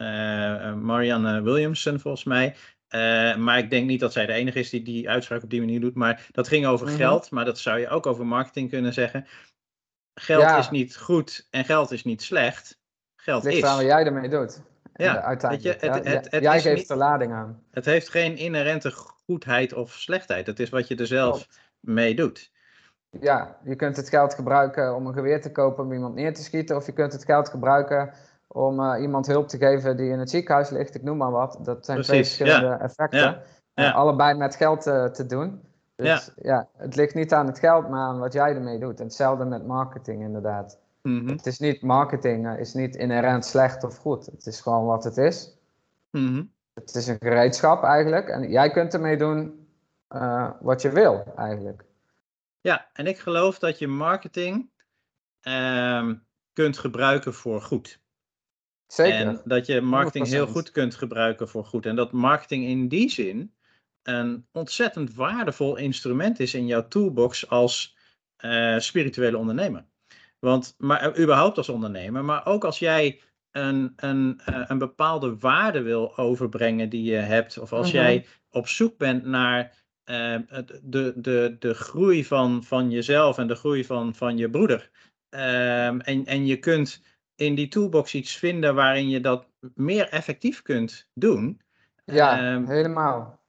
[0.82, 2.56] Marianne Williamson, volgens mij.
[2.88, 5.60] Eh, maar ik denk niet dat zij de enige is die die uitspraak op die
[5.60, 5.96] manier doet.
[5.96, 6.96] Maar dat ging over Mhm.
[6.96, 9.26] geld, maar dat zou je ook over marketing kunnen zeggen.
[10.14, 10.58] Geld Ja.
[10.58, 12.80] is niet goed en geld is niet slecht.
[13.16, 13.70] Geld Het ligt is.
[13.72, 14.62] aan wat jij ermee doet.
[14.94, 15.80] Ja, uiteindelijk.
[15.82, 16.12] je, het- ja.
[16.12, 17.64] het- het jij is geeft niet- de lading aan.
[17.72, 20.48] Het heeft geen inherente goedheid of slechtheid.
[20.48, 21.60] Het is wat je er zelf Klopt.
[21.80, 22.52] mee doet.
[23.22, 26.44] Ja, je kunt het geld gebruiken om een geweer te kopen om iemand neer te
[26.44, 26.76] schieten.
[26.76, 28.14] Of je kunt het geld gebruiken
[28.48, 30.96] om eh, iemand hulp te geven die in het ziekenhuis ligt.
[30.96, 31.60] Ik noem maar wat.
[31.62, 33.20] Dat zijn twee verschillende effecten.
[33.20, 33.42] Ja,
[33.74, 33.92] ja.
[33.92, 35.62] allebei met geld eh, te doen.
[35.96, 36.68] Dus ja.
[36.78, 39.00] het ligt niet aan het geld, maar aan wat jij ermee doet.
[39.00, 40.80] En hetzelfde met marketing inderdaad.
[41.02, 41.28] Mhm.
[41.28, 44.26] Het is niet marketing, eh, is niet inherent slecht of goed.
[44.26, 45.58] Het is gewoon wat het is.
[46.12, 46.44] Mhm.
[46.74, 48.28] Het is een gereedschap eigenlijk.
[48.28, 49.68] En jij kunt ermee doen
[50.60, 51.86] wat je wil eigenlijk.
[52.62, 54.70] Ja, en ik geloof dat je marketing
[55.42, 56.16] ehm,
[56.54, 58.00] kunt gebruiken voor goed.
[58.88, 59.20] Zeker.
[59.28, 60.50] En dat je marketing heel 100%.
[60.52, 61.86] goed kunt gebruiken voor goed.
[61.86, 63.54] En dat marketing in die zin
[64.04, 67.96] een ontzettend waardevol instrument is in jouw toolbox als
[68.38, 69.86] eh, spirituele ondernemer.
[70.40, 73.22] Want, maar eh, überhaupt als ondernemer, maar ook als jij
[73.52, 77.96] een, een, eh, een bepaalde waarde wil overbrengen die je hebt, of als Mhm.
[77.96, 79.86] jij op zoek bent naar
[80.48, 84.90] het- de, de, de groei van, van jezelf en de groei van, van je broeder.
[85.30, 87.02] Ehm, en, en je kunt
[87.38, 89.46] in die toolbox iets vinden waarin je dat
[89.76, 91.62] meer effectief kunt doen.
[92.06, 93.40] Ja, Ehm, helemaal.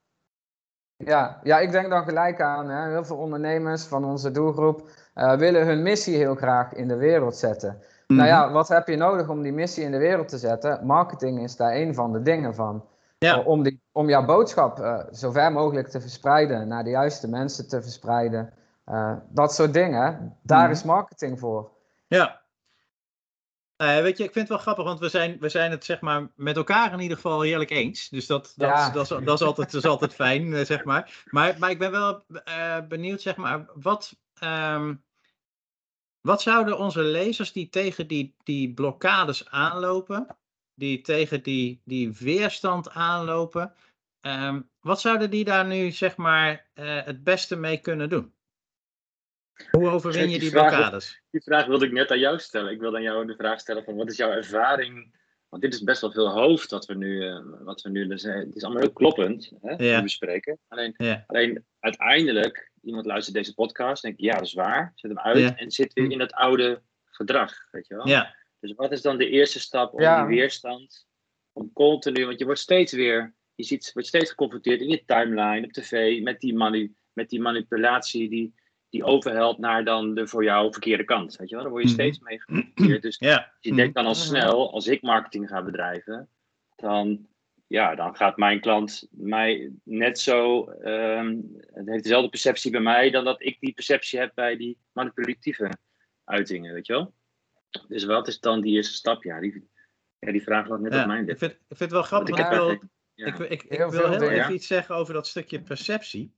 [0.97, 5.37] Ja, ja, ik denk dan gelijk aan, hè, heel veel ondernemers van onze doelgroep eh,
[5.37, 7.83] willen hun missie heel graag in de wereld zetten.
[8.07, 8.29] Nou mhm.
[8.29, 10.87] ja, wat heb je nodig om die missie in de wereld te zetten?
[10.87, 12.85] Marketing is daar een van de dingen van.
[13.19, 13.39] Ja.
[13.39, 17.29] Eh, Om, die, om jouw boodschap eh, zo ver mogelijk te verspreiden, naar de juiste
[17.29, 18.53] mensen te verspreiden.
[19.29, 20.71] Dat soort dingen, daar Mhm.
[20.71, 21.71] is marketing voor.
[22.07, 22.41] Ja.
[23.79, 26.01] Nou weet je, ik vind het wel grappig, want we zijn, we zijn het zeg
[26.01, 28.09] maar met elkaar in ieder geval heerlijk eens.
[28.09, 28.91] Dus dat, dat, Ja.
[28.91, 31.25] dat, is, dat, is, altijd, dat is altijd fijn, eh, zeg maar.
[31.31, 31.57] maar.
[31.59, 34.95] Maar ik ben wel eh, benieuwd, zeg maar, wat, ehm,
[36.21, 40.37] wat zouden onze lezers die tegen die, die blokkades aanlopen,
[40.75, 43.75] die tegen die, die weerstand aanlopen,
[44.21, 48.33] ehm, wat zouden die daar nu, zeg maar, eh, het beste mee kunnen doen?
[49.71, 51.21] Hoe overwin je Die die vraag- blokkades?
[51.31, 52.73] Die vraag wilde ik net aan jou stellen.
[52.73, 55.17] Ik wilde aan jou de vraag stellen van wat is jouw ervaring?
[55.49, 58.25] Want dit is best wel veel hoofd wat we nu, eh, wat we nu dus,
[58.25, 59.97] eh, het is allemaal heel kloppend, hè, Ja.
[59.97, 60.59] we bespreken.
[60.69, 61.25] Alleen, Ja.
[61.27, 64.93] alleen uiteindelijk, iemand luistert deze podcast en denkt, ja, dat is waar.
[64.95, 65.57] Zet hem uit Ja.
[65.57, 68.09] en zit weer in dat oude gedrag, weet je wel?
[68.09, 68.35] Ja.
[68.61, 70.27] Dus wat is dan de eerste stap om Ja.
[70.27, 71.07] die weerstand,
[71.53, 75.67] om continu, want je wordt steeds weer, je ziet, wordt steeds geconfronteerd in je timeline,
[75.67, 78.55] op tv, met die, mani, met die manipulatie die,
[78.91, 81.65] die overhelt naar dan de voor jou verkeerde kant, weet je wel?
[81.65, 81.99] Daar word je Mhm.
[82.01, 83.03] steeds mee geconfronteerd.
[83.03, 83.53] Dus Ja.
[83.61, 84.21] je denkt dan al Mhm.
[84.21, 86.29] snel, als ik marketing ga bedrijven,
[86.77, 87.27] dan,
[87.67, 91.37] ja, dan gaat mijn klant mij net zo, ehm,
[91.73, 95.71] het heeft dezelfde perceptie bij mij dan dat ik die perceptie heb bij die manipulatieve
[96.25, 97.15] uitingen, weet je wel?
[97.89, 99.23] Dus wat is dan die eerste stap?
[99.23, 99.69] Ja, die,
[100.19, 101.39] ja, die vraag lag net Ja, op mijn ik, lip.
[101.39, 103.27] vind, ik vind het wel grappig, Want ik ik heb ja.
[103.27, 104.35] ik, ik, ik Heel wil heel dingen.
[104.35, 104.51] even Ja.
[104.51, 106.33] iets zeggen over dat stukje perceptie.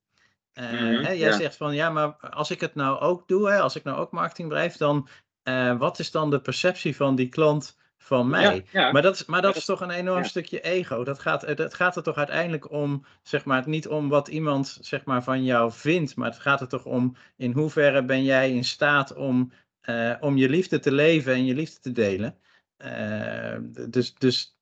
[0.52, 1.32] Eh, Mhm, hè, jij ja.
[1.36, 4.10] zegt van ja, maar als ik het nou ook doe, hè, als ik nou ook
[4.10, 5.08] marketing bedrijf, dan
[5.42, 8.54] eh, wat is dan de perceptie van die klant van mij?
[8.70, 8.92] Ja, ja.
[8.92, 11.04] Maar dat, is, maar dat is toch een enorm stukje ego.
[11.04, 14.78] Dat gaat, het het gaat er toch uiteindelijk om, zeg maar, niet om wat iemand
[14.80, 18.52] zeg maar, van jou vindt, maar het gaat er toch om in hoeverre ben jij
[18.52, 22.38] in staat om, eh, om je liefde te leven en je liefde te delen.
[22.76, 23.56] Eh,
[23.88, 24.56] dus, dus,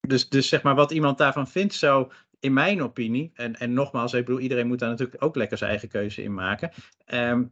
[0.00, 2.12] dus, dus zeg maar, wat iemand daarvan vindt, zou
[2.44, 5.70] in mijn opinie, en, en nogmaals, ik bedoel, iedereen moet daar natuurlijk ook lekker zijn
[5.70, 6.72] eigen keuze in maken.
[7.04, 7.44] Ehm,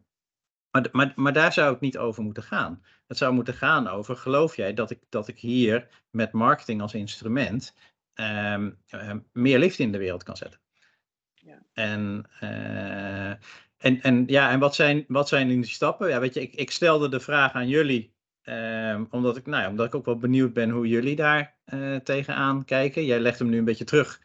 [0.71, 2.83] maar, maar, maar daar zou het niet over moeten gaan.
[3.07, 6.95] Het zou moeten gaan over, geloof jij dat ik, dat ik hier met marketing als
[6.95, 7.75] instrument
[8.15, 10.61] ehm, ehm, meer liefde in de wereld kan zetten?
[11.35, 11.63] Ja.
[11.73, 13.31] En, eh,
[13.77, 16.09] en, en, ja, en wat, zijn, wat zijn die stappen?
[16.09, 18.15] Ja, weet je, ik, ik stelde de vraag aan jullie,
[19.11, 22.65] omdat, ik, nou ja, omdat ik ook wel benieuwd ben hoe jullie daar eh, tegenaan
[22.65, 23.05] kijken.
[23.05, 24.21] Jij legt hem nu een beetje terug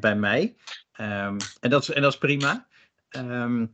[0.00, 0.56] bij mij.
[0.92, 2.66] Ehm, en, dat is, en dat is prima.
[3.08, 3.66] Ehm,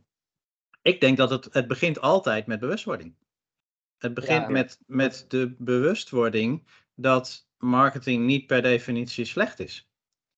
[0.81, 3.15] ik denk dat het, het begint altijd met bewustwording.
[3.97, 4.49] Het begint Ja.
[4.49, 9.89] met, met de bewustwording dat marketing niet per definitie slecht is.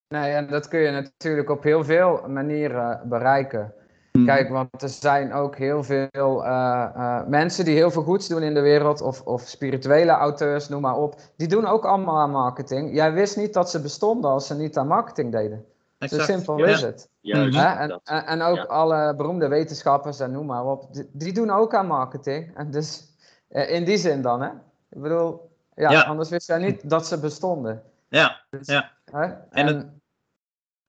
[0.08, 3.74] Nee, en dat kun je natuurlijk op heel veel manieren bereiken.
[4.12, 6.10] Kijk, want er zijn ook heel veel
[6.46, 10.70] eh, eh, mensen die heel veel goeds doen in de wereld, of, of spirituele auteurs,
[10.70, 11.16] noem maar op.
[11.38, 12.94] Die doen ook allemaal aan marketing.
[12.96, 15.66] Jij wist niet dat ze bestonden als ze niet aan marketing deden.
[16.00, 16.24] Zo Exact.
[16.26, 16.66] simpel Ja.
[16.68, 17.10] is het.
[17.22, 17.52] Mhm.
[17.54, 17.66] Hè?
[17.80, 18.64] En, en, en ook Ja.
[18.64, 22.58] alle beroemde wetenschappers en noem maar op, die, die doen ook aan marketing.
[22.58, 23.04] En dus
[23.48, 24.50] eh, in die zin dan, hè?
[24.90, 26.02] Ik bedoel, ja, Ja.
[26.02, 27.84] anders wist jij niet dat ze bestonden.
[28.08, 28.92] Ja, Dus, Ja.
[29.12, 29.24] Hè?
[29.24, 29.86] En En, het-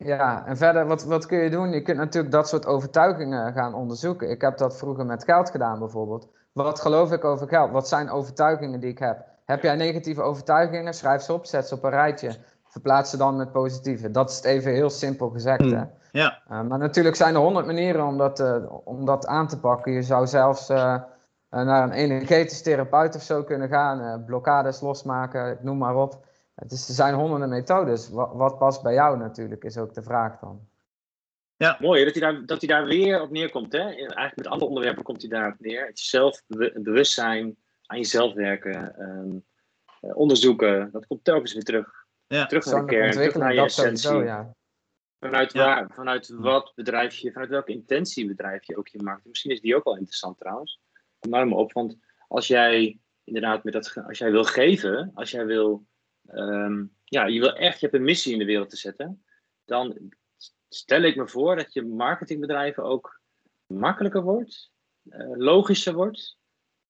[0.04, 1.70] ja, en verder, wat, wat kun je doen?
[1.70, 4.30] Je kunt natuurlijk dat soort overtuigingen gaan onderzoeken.
[4.30, 6.28] Ik heb dat vroeger met geld gedaan bijvoorbeeld.
[6.52, 7.70] Wat geloof ik over geld?
[7.70, 9.24] Wat zijn overtuigingen die ik heb?
[9.44, 10.94] Heb jij negatieve overtuigingen?
[10.94, 12.36] Schrijf ze op, zet ze op een rijtje.
[12.64, 14.10] Verplaats ze dan met positieve.
[14.10, 15.60] Dat is het even heel simpel gezegd.
[15.60, 15.72] Hmm.
[15.72, 15.84] Hè?
[16.12, 19.60] ja, Uh, maar natuurlijk zijn er honderd manieren om dat, eh, om dat aan te
[19.60, 19.92] pakken.
[19.92, 20.94] Je zou zelfs eh,
[21.52, 26.26] eh, naar een energetisch therapeut of zo kunnen gaan, eh, blokkades losmaken, noem maar op.
[26.54, 28.08] Het is, er zijn honderden methodes.
[28.08, 30.70] Wat, wat past bij jou natuurlijk, is ook de vraag dan.
[31.78, 33.72] Mooi hè, dat hij, daar, dat hij daar weer op neerkomt.
[33.72, 33.78] Hè?
[33.78, 35.86] Eigenlijk met andere onderwerpen komt hij daarop neer.
[35.86, 39.36] Het zelfbewustzijn, aan jezelf werken, ehm,
[40.00, 40.88] eh, onderzoeken.
[40.92, 42.00] Dat komt telkens weer terug.
[42.26, 42.46] Ja.
[42.46, 43.96] terug naar de kern, terug naar je essentie.
[43.96, 44.54] sowieso, ja.
[45.20, 45.64] Vanuit, Ja.
[45.64, 49.24] waar, vanuit wat bedrijf je, vanuit welke intentie bedrijf je ook je markt.
[49.24, 50.80] Misschien is die ook wel interessant trouwens.
[51.18, 51.96] Kom daar maar op, want
[52.28, 55.86] als jij inderdaad met dat, als jij wil geven, als jij wil,
[56.32, 59.24] ehm, ja, je wil echt, je hebt een missie in de wereld te zetten,
[59.64, 60.12] dan
[60.68, 63.20] stel ik me voor dat je marketingbedrijven ook
[63.66, 64.70] makkelijker wordt,
[65.08, 66.38] eh, logischer wordt,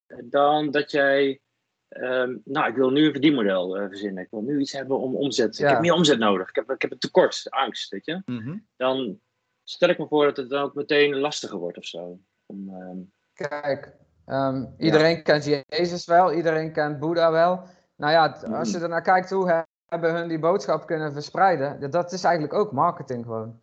[0.07, 1.41] eh, dan dat jij,
[1.89, 5.17] ehm, nou, ik wil nu een verdienmodel eh, verzinnen, ik wil nu iets hebben om
[5.17, 8.23] omzet, ik heb meer omzet nodig, ik heb, ik heb een tekort, angst, weet je.
[8.25, 8.59] Mhm.
[8.77, 9.21] dan
[9.65, 12.21] stel ik me voor dat het dan ook meteen lastiger wordt of zo.
[12.47, 12.99] Om, ehm,
[13.33, 13.97] Kijk,
[14.79, 17.69] iedereen kent Jezus wel, iedereen kent Boeddha wel.
[18.03, 18.83] Nou ja, t- als je Mhm.
[18.85, 21.91] er naar kijkt, hoe he- hebben hun die boodschap kunnen verspreiden?
[21.91, 23.61] Dat is eigenlijk ook marketing gewoon.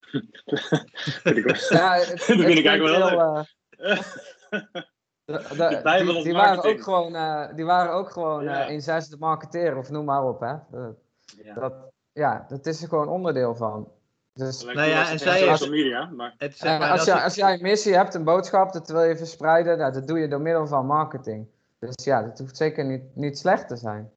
[0.00, 3.44] vind ik wel- Ja, het, Dat vind ik eigenlijk wel heel,
[5.24, 8.64] de- de- De die, als die waren ook gewoon, eh, die waren ook gewoon Ja.
[8.66, 10.40] eh, in zesde marketeren of noem maar op.
[10.40, 10.54] Hè.
[10.70, 10.94] Dat,
[11.42, 11.54] ja.
[11.54, 11.72] dat,
[12.12, 13.88] ja, dat is er gewoon onderdeel van.
[14.32, 16.98] Dus Nou ja, als en het zij social media, maar Het, zeg en maar, als,
[16.98, 20.06] als je- als jij een missie hebt, een boodschap, dat wil je verspreiden, nou, dat
[20.06, 21.46] doe je door middel van marketing.
[21.86, 24.10] Dus ja, dat hoeft zeker niet, niet slecht te zijn.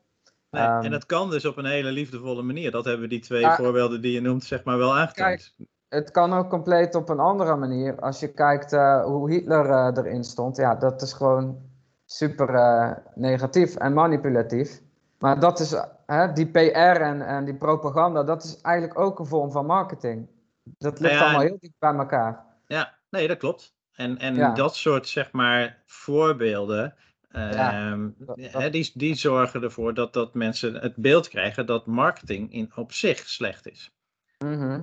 [0.50, 2.72] Nee, Ehm, en dat kan dus op een hele liefdevolle manier.
[2.72, 5.56] Dat hebben die twee voorbeelden die je noemt, zeg maar, wel aangetoond.
[5.90, 8.00] Het kan ook compleet op een andere manier.
[8.00, 11.62] Als je kijkt eh, hoe Hitler eh, erin stond, ja, dat is gewoon
[12.06, 14.82] super eh, negatief en manipulatief.
[15.20, 16.58] Maar dat is, hè, die PR
[17.02, 20.28] en, en die propaganda, dat is eigenlijk ook een vorm van marketing.
[20.64, 22.46] Dat ligt Nou ja, allemaal heel dicht bij elkaar.
[22.68, 23.74] Ja, nee, dat klopt.
[23.92, 24.54] En, en Ja.
[24.54, 26.94] dat soort, zeg maar, voorbeelden,
[27.32, 31.86] Ja, ehm, dat- dat- die, die zorgen ervoor dat, dat mensen het beeld krijgen dat
[31.86, 33.92] marketing in, op zich slecht is.
[34.38, 34.82] Mhm.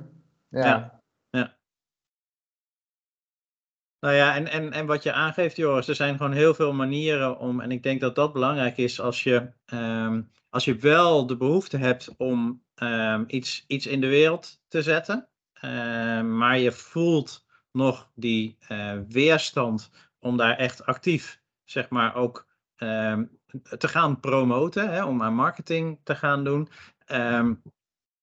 [0.48, 1.00] ja.
[1.30, 1.56] Ja.
[4.00, 7.38] Nou ja, en, en, en wat je aangeeft, Joris, er zijn gewoon heel veel manieren
[7.38, 11.36] om, en ik denk dat dat belangrijk is als je, ehm, als je wel de
[11.36, 15.28] behoefte hebt om ehm, iets, iets in de wereld te zetten,
[16.36, 23.24] maar je voelt nog die eh, weerstand om daar echt actief, zeg maar, ook ehm,
[23.78, 26.68] te gaan promoten, hè, om aan marketing te gaan doen.
[27.06, 27.54] Ehm,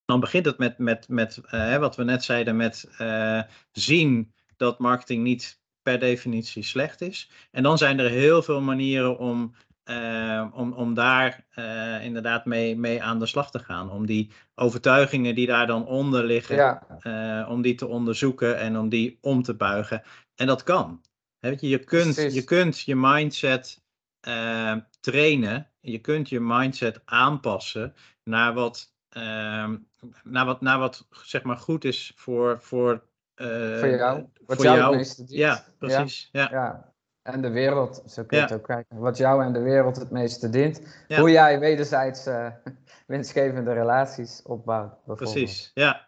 [0.06, 4.80] dan begint het met, met, met eh, wat we net zeiden, met eh, zien dat
[4.80, 7.32] marketing niet per definitie slecht is.
[7.52, 12.78] En dan zijn er heel veel manieren om, eh, om, om daar eh, inderdaad mee,
[12.78, 13.92] mee aan de slag te gaan.
[13.92, 18.90] Om die overtuigingen die daar dan onder liggen, Ja, om die te onderzoeken en om
[18.90, 20.02] die om te buigen.
[20.36, 21.02] En dat kan.
[21.50, 22.34] Weet je, je, kunt, Precies.
[22.34, 23.82] je kunt je mindset
[24.20, 25.70] eh, trainen.
[25.80, 29.78] Je kunt je mindset aanpassen naar wat, ehm,
[30.24, 33.04] naar wat, naar wat zeg maar goed is voor, voor,
[33.36, 34.26] eh, voor jou.
[34.46, 34.90] Wat voor jou, jou.
[34.90, 35.40] het meeste dient.
[35.40, 36.30] Ja, precies.
[36.32, 36.48] Ja.
[36.52, 36.94] Ja.
[37.22, 38.50] En de wereld, zo kun je Ja.
[38.50, 38.98] het ook kijken.
[38.98, 41.04] Wat jou en de wereld het meeste dient.
[41.08, 41.20] Ja.
[41.20, 42.48] Hoe jij wederzijds eh,
[43.08, 44.90] winstgevende relaties opbouwt.
[44.90, 45.32] bijvoorbeeld.
[45.32, 45.72] Precies.
[45.74, 46.08] Ja.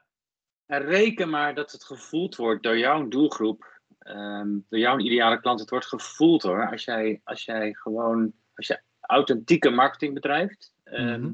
[0.66, 3.75] En reken maar dat het gevoeld wordt door jouw doelgroep,
[4.06, 5.60] ehm, door jouw ideale klant.
[5.60, 6.70] Het wordt gevoeld hoor.
[6.72, 10.74] Als jij, als jij gewoon, als je authentieke marketing bedrijft.
[10.84, 11.34] ehm, Mhm.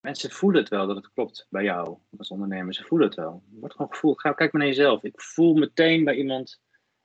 [0.00, 2.74] Mensen voelen het wel dat het klopt bij jou als ondernemer.
[2.74, 3.42] Ze voelen het wel.
[3.50, 4.20] Het wordt gewoon gevoeld.
[4.20, 5.02] Ga, kijk maar naar jezelf.
[5.02, 6.60] Ik voel meteen bij iemand.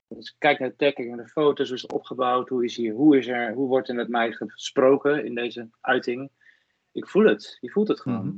[0.07, 1.67] Dus kijk naar de tag, kijk naar de foto's.
[1.67, 2.49] Hoe is het opgebouwd?
[2.49, 6.31] Hoe, is hier, hoe, is er, hoe wordt er met mij gesproken in deze uiting?
[6.91, 7.57] Ik voel het.
[7.61, 8.25] Je voelt het gewoon.
[8.27, 8.35] Mhm.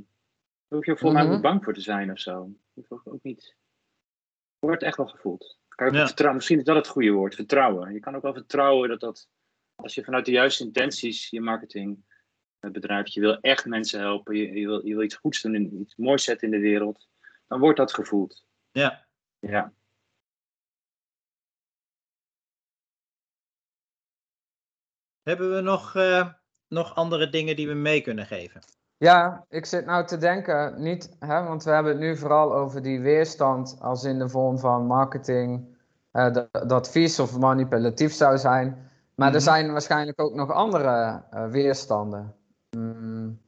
[0.68, 1.36] Daar hoef je voor mij ook Mhm.
[1.38, 2.52] niet bang voor te zijn of zo.
[2.74, 3.44] Ik hoef ook niet.
[3.46, 3.56] Het
[4.70, 5.57] wordt echt wel gevoeld.
[5.78, 6.06] Ja.
[6.06, 7.94] vertrouwen, misschien is dat het goede woord, vertrouwen.
[7.94, 9.30] Je kan ook wel vertrouwen dat dat,
[9.76, 12.06] als je vanuit de juiste intenties je marketing
[12.60, 15.96] bedrijft, je wil echt mensen helpen, je, je, wil, je wil iets goeds doen, iets
[15.96, 17.08] moois zetten in de wereld,
[17.48, 18.46] dan wordt dat gevoeld.
[18.72, 19.08] Ja.
[19.40, 19.74] Ja.
[25.24, 26.34] Hebben we nog, eh,
[26.68, 28.62] nog andere dingen die we mee kunnen geven?
[28.98, 32.82] Ja, ik zit nou te denken, niet, hè, want we hebben het nu vooral over
[32.82, 35.78] die weerstand als in de vorm van marketing,
[36.12, 36.36] eh,
[36.68, 38.90] dat, vies of manipulatief zou zijn.
[39.16, 39.36] Maar Mhm.
[39.36, 42.36] er zijn waarschijnlijk ook nog andere eh, weerstanden.
[42.78, 43.42] Mm,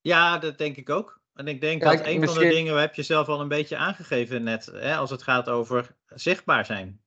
[0.00, 1.20] Ja, dat denk ik ook.
[1.34, 3.48] En ik denk Kijk, dat een van de dingen, we heb je zelf al een
[3.48, 7.00] beetje aangegeven net, hè, als het gaat over zichtbaar zijn.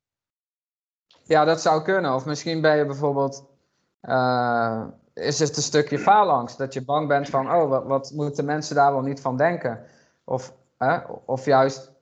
[1.24, 2.14] Ja, dat zou kunnen.
[2.16, 3.46] Of misschien ben je bijvoorbeeld.
[4.00, 6.58] eh, is het een stukje faalangst?
[6.58, 7.52] Dat je bang bent van.
[7.52, 9.80] Oh, wat, wat moeten mensen daar wel niet van denken?
[10.24, 11.96] Of, hè, of juist.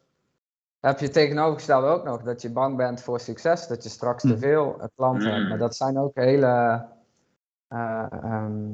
[0.79, 4.33] Heb je tegenovergestelde ook nog dat je bang bent voor succes, dat je straks te
[4.33, 4.39] Hm.
[4.39, 5.43] veel eh, klanten hebt.
[5.43, 5.49] Mm.
[5.49, 6.85] Maar dat zijn ook hele
[7.67, 8.69] eh, ehm,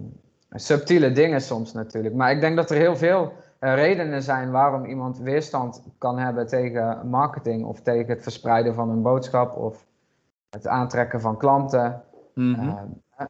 [0.49, 2.15] subtiele dingen soms natuurlijk.
[2.15, 6.47] Maar ik denk dat er heel veel eh, redenen zijn waarom iemand weerstand kan hebben
[6.47, 9.85] tegen marketing of tegen het verspreiden van een boodschap of
[10.49, 12.03] het aantrekken van klanten.
[12.35, 12.81] Uh,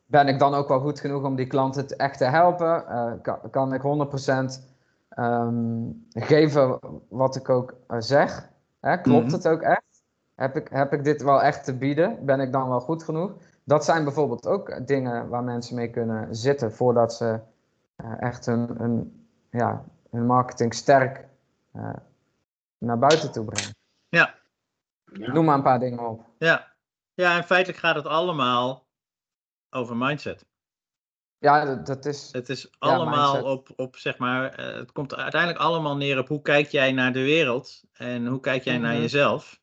[0.06, 2.86] ben ik dan ook wel goed genoeg om die klanten te echt te helpen?
[2.90, 8.50] Uh, kan, kan, ik 100% um, geven wat ik ook uh, zeg?
[8.80, 8.98] Hè?
[9.02, 9.34] Klopt Mhm.
[9.34, 10.04] het ook echt?
[10.36, 12.26] Heb ik, heb ik dit wel echt te bieden?
[12.26, 13.32] Ben ik dan wel goed genoeg?
[13.64, 17.40] Dat zijn bijvoorbeeld ook dingen waar mensen mee kunnen zitten voordat ze
[18.20, 21.26] echt hun, hun, ja, hun marketing sterk
[22.78, 23.76] naar buiten toe brengen.
[24.10, 24.34] Ja.
[25.14, 25.32] Ja.
[25.34, 26.26] Noem maar een paar dingen op.
[26.38, 26.68] Ja.
[27.14, 28.86] ja, en feitelijk gaat het allemaal
[29.72, 30.46] over mindset.
[31.38, 32.30] Ja, dat, dat is.
[32.32, 36.42] Het is allemaal op, op, zeg maar, eh, het komt uiteindelijk allemaal neer op hoe
[36.42, 39.02] kijk jij naar de wereld en hoe kijk jij naar Mhm.
[39.02, 39.60] jezelf.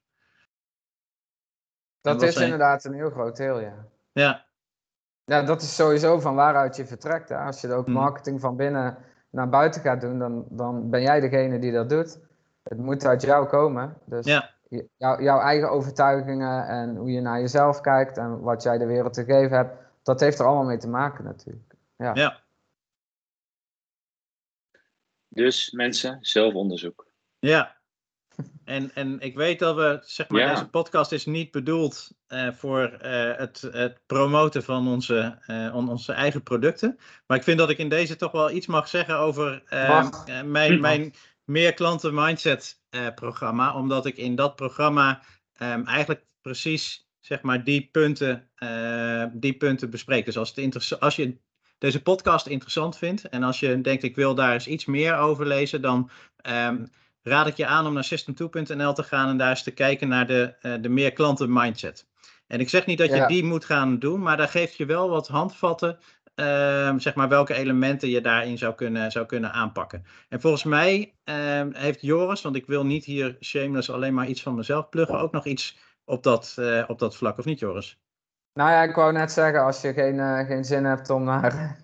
[2.01, 3.87] Dat is zijn- inderdaad een heel groot deel, ja.
[4.13, 4.47] Ja,
[5.25, 7.29] Ja, dat is sowieso van waaruit je vertrekt.
[7.29, 7.37] Hè.
[7.37, 7.97] Als je ook Mhm.
[7.97, 8.99] marketing van binnen
[9.31, 12.19] naar buiten gaat doen, dan, dan ben jij degene die dat doet.
[12.63, 13.97] Het moet uit jou komen.
[14.05, 14.51] Dus ja,
[14.97, 19.13] jou- jouw eigen overtuigingen en hoe je naar jezelf kijkt en wat jij de wereld
[19.15, 19.77] te geven hebt,
[20.09, 21.75] dat heeft er allemaal mee te maken natuurlijk.
[21.97, 22.15] Ja.
[22.15, 22.43] ja,
[25.29, 27.07] Dus mensen, zelfonderzoek.
[27.39, 27.77] ja.
[28.65, 30.51] En, en ik weet dat we, zeg maar, Ja.
[30.51, 35.89] deze podcast is niet bedoeld eh, voor eh, het, het promoten van onze, eh, on-
[35.89, 36.99] onze eigen producten.
[37.27, 39.63] Maar ik vind dat ik in deze toch wel iets mag zeggen over
[40.45, 43.75] mijn, mijn meer klanten mindset eh, programma.
[43.75, 49.91] Omdat ik in dat programma ehm, eigenlijk precies zeg maar, die, punten, eh, die punten
[49.91, 50.25] bespreek.
[50.25, 51.37] Dus als, het als je
[51.79, 55.47] deze podcast interessant vindt en als je denkt ik wil daar eens iets meer over
[55.47, 56.85] lezen, dan ehm,
[57.23, 60.27] raad ik je aan om naar system2.nl te gaan en daar eens te kijken naar
[60.27, 62.07] de, eh, de meer klanten mindset.
[62.47, 63.27] En ik zeg niet dat je Ja.
[63.27, 65.99] die moet gaan doen, maar daar geeft je wel wat handvatten,
[66.35, 70.05] ehm, zeg maar welke elementen je daarin zou kunnen, zou kunnen aanpakken.
[70.29, 74.43] En volgens mij ehm, heeft Joris, want ik wil niet hier shameless alleen maar iets
[74.43, 75.77] van mezelf pluggen, ook nog iets
[76.09, 78.01] op dat, eh, op dat vlak, of niet Joris?
[78.53, 81.77] Nou ja, ik wou net zeggen, als je geen, eh, geen zin hebt om naar,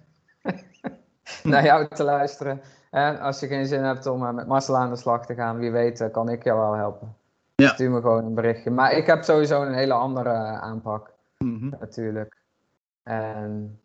[1.43, 2.61] naar jou te luisteren,
[2.91, 5.59] en als je geen zin hebt om eh, met Marcel aan de slag te gaan,
[5.59, 7.17] wie weet kan ik jou wel helpen.
[7.55, 7.69] Ja.
[7.69, 8.71] Stuur me gewoon een berichtje.
[8.71, 11.13] Maar ik heb sowieso een hele andere aanpak.
[11.39, 11.69] Mhm.
[11.81, 12.37] natuurlijk.
[13.03, 13.81] En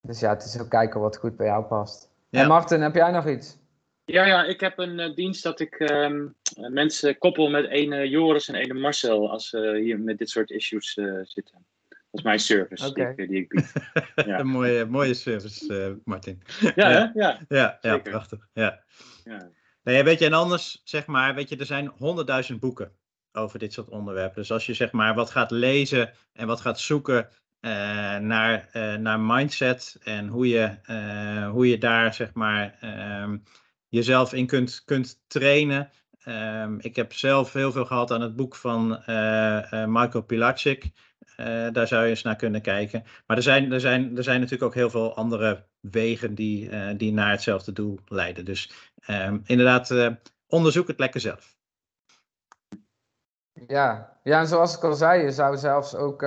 [0.00, 2.10] dus ja, het is ook kijken wat goed bij jou past.
[2.28, 2.40] Ja.
[2.40, 3.58] En Martin, heb jij nog iets?
[4.04, 8.08] Ja, ja, ik heb een eh, dienst dat ik ehm, eh, mensen koppel met ene
[8.08, 11.66] Joris en ene Marcel als ze hier met dit soort issues eh, zitten.
[11.88, 13.72] Dat is mijn service die, ik, die ik bied.
[14.26, 14.38] Ja.
[14.38, 16.42] een mooie, mooie service, eh, Martin.
[16.74, 17.10] Ja, Ja.
[17.14, 17.40] Ja.
[17.48, 18.48] Ja, ja prachtig.
[18.52, 18.84] Ja.
[19.24, 19.50] ja.
[19.82, 22.92] Nee, weet je, en anders, zeg maar, weet je, er zijn honderdduizend boeken
[23.32, 24.36] over dit soort onderwerpen.
[24.36, 27.28] Dus als je, zeg maar, wat gaat lezen en wat gaat zoeken
[27.60, 33.36] eh, naar, eh, naar mindset en hoe je, eh, hoe je daar, zeg maar, ehm,
[33.94, 35.90] jezelf in kunt, kunt trainen.
[36.24, 40.90] Ehm, ik heb zelf heel veel gehad aan het boek van eh eh Michael Pilarczyk.
[41.36, 43.04] Eh, daar zou je eens naar kunnen kijken.
[43.26, 47.12] Maar er zijn, er zijn, er zijn natuurlijk ook heel veel andere wegen die, die
[47.12, 48.44] naar hetzelfde doel leiden.
[48.44, 49.94] Dus Ehm, inderdaad,
[50.46, 51.56] onderzoek het lekker zelf.
[53.66, 54.18] Ja.
[54.22, 56.18] ja, en zoals ik al zei, je zou zelfs ook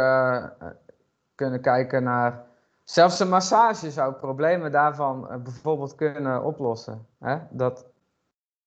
[1.36, 2.47] kunnen kijken naar.
[2.90, 7.06] Zelfs een massage zou problemen daarvan eh, bijvoorbeeld kunnen oplossen.
[7.20, 7.38] Hè?
[7.50, 7.86] Dat,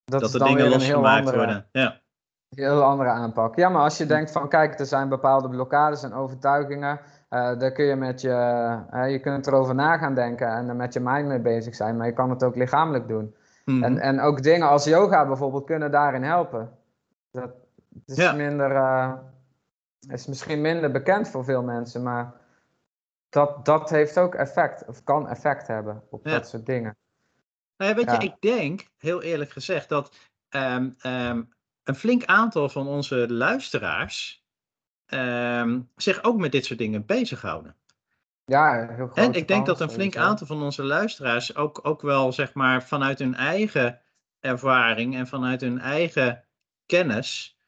[0.04, 1.66] dat, de dingen losgemaakt andere, worden.
[1.72, 2.00] Ja,
[2.48, 3.56] heel andere aanpak.
[3.56, 7.00] Ja, maar als je denkt van kijk, er zijn bepaalde blokkades en overtuigingen.
[7.28, 8.30] eh daar kun je met je,
[8.90, 11.96] eh, je kunt erover na gaan denken en er met je mind mee bezig zijn,
[11.96, 13.34] maar je kan het ook lichamelijk doen.
[13.64, 13.82] Mhm.
[13.84, 16.70] En, en ook dingen als yoga bijvoorbeeld kunnen daarin helpen.
[17.30, 17.50] Dat
[18.06, 18.32] is, Ja.
[18.32, 19.12] minder, eh,
[20.08, 22.32] is misschien minder bekend voor veel mensen, maar
[23.30, 26.30] dat, dat heeft ook effect, of kan effect hebben op Ja.
[26.30, 26.96] dat soort dingen.
[27.76, 28.20] Nou ja, weet Ja.
[28.20, 30.16] je, ik denk, heel eerlijk gezegd, dat
[30.48, 31.42] ehm, ehm,
[31.84, 34.44] een flink aantal van onze luisteraars
[35.06, 37.76] ehm, zich ook met dit soort dingen bezighouden.
[38.44, 42.02] Ja, heel grote En ik denk dat een flink aantal van onze luisteraars ook, ook
[42.02, 44.00] wel, zeg maar, vanuit hun eigen
[44.40, 46.44] ervaring en vanuit hun eigen
[46.86, 47.58] kennis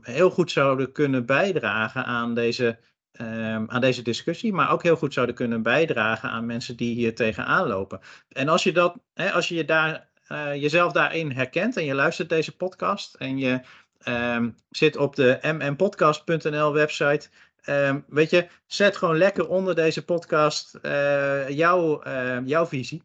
[0.00, 2.78] heel goed zouden kunnen bijdragen aan deze,
[3.16, 7.14] ehm, aan deze discussie, maar ook heel goed zouden kunnen bijdragen aan mensen die hier
[7.14, 8.00] tegenaan lopen.
[8.28, 11.94] En als je, dat, hè, als je je daar, eh, jezelf daarin herkent en je
[11.94, 13.60] luistert deze podcast en je
[13.98, 17.28] ehm, zit op de mmpodcast.nl website,
[17.62, 22.02] Ehm, weet je, zet gewoon lekker onder deze podcast eh, jouw,
[22.44, 23.02] jouw visie.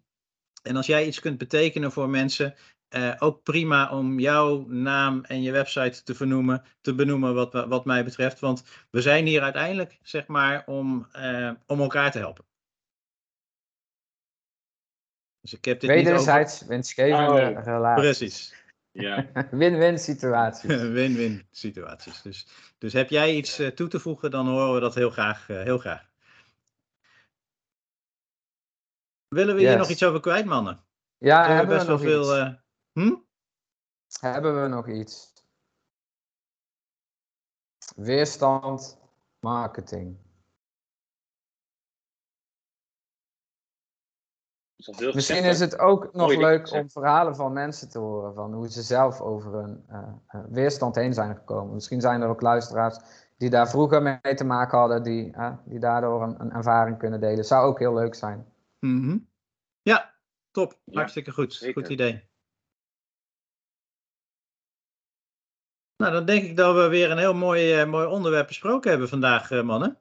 [0.64, 2.55] En als jij iets kunt betekenen voor mensen,
[2.91, 7.85] eh, ook prima om jouw naam en je website te vernoemen, te benoemen wat, wat
[7.85, 8.39] mij betreft.
[8.39, 12.45] Want we zijn hier uiteindelijk, zeg maar, om, eh, om elkaar te helpen.
[15.41, 16.11] Dus ik heb dit niet over...
[16.11, 17.63] Wederzijds winstgevende Oh.
[17.63, 18.03] relatie.
[18.03, 18.55] Precies.
[18.91, 19.31] Ja.
[19.51, 20.75] Win-win situaties.
[20.97, 22.21] Win-win situaties.
[22.21, 25.49] Dus, dus heb jij iets uh, toe te voegen, dan horen we dat heel graag.
[25.49, 26.09] Uh, heel graag.
[29.27, 29.69] Willen we yes.
[29.69, 30.79] hier nog iets over kwijt, mannen?
[31.17, 32.59] Ja, we hebben best we nog wel veel.
[32.93, 33.15] Hm?
[34.19, 35.33] Hebben we nog iets?
[37.95, 38.99] Weerstand,
[39.39, 40.17] marketing.
[44.75, 48.69] Is Misschien is het ook nog leuk om verhalen van mensen te horen, van hoe
[48.69, 50.13] ze zelf over een uh,
[50.49, 51.73] weerstand heen zijn gekomen.
[51.73, 52.99] Misschien zijn er ook luisteraars
[53.37, 57.19] die daar vroeger mee te maken hadden, die, uh, die daardoor een, een, ervaring kunnen
[57.19, 57.45] delen.
[57.45, 58.45] Zou ook heel leuk zijn.
[58.79, 59.29] Mm -hmm.
[59.81, 60.13] Ja,
[60.51, 60.79] top.
[60.83, 61.53] Ja, Hartstikke goed.
[61.53, 61.81] Zeker.
[61.81, 62.30] Goed idee.
[66.01, 69.49] Nou, dan denk ik dat we weer een heel mooi, mooi onderwerp besproken hebben vandaag,
[69.49, 69.99] mannen.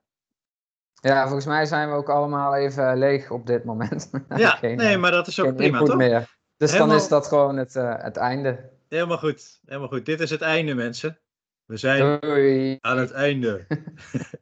[0.94, 4.11] Ja, volgens mij zijn we ook allemaal even leeg op dit moment.
[4.36, 5.96] Ja, geen, nee, maar dat is ook prima, toch?
[5.96, 6.38] Meer.
[6.57, 6.92] Dus Helemaal...
[6.92, 8.70] dan is dat gewoon het, uh, het einde.
[8.88, 10.07] Helemaal goed, helemaal goed.
[10.07, 11.18] Dit is het einde, mensen.
[11.64, 12.78] We zijn Doei.
[12.80, 13.66] aan het einde.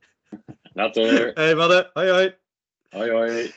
[0.72, 1.30] Later.
[1.34, 1.90] Hey, mannen.
[1.92, 2.36] Hoi, hoi.
[2.88, 3.52] Hoi, hoi.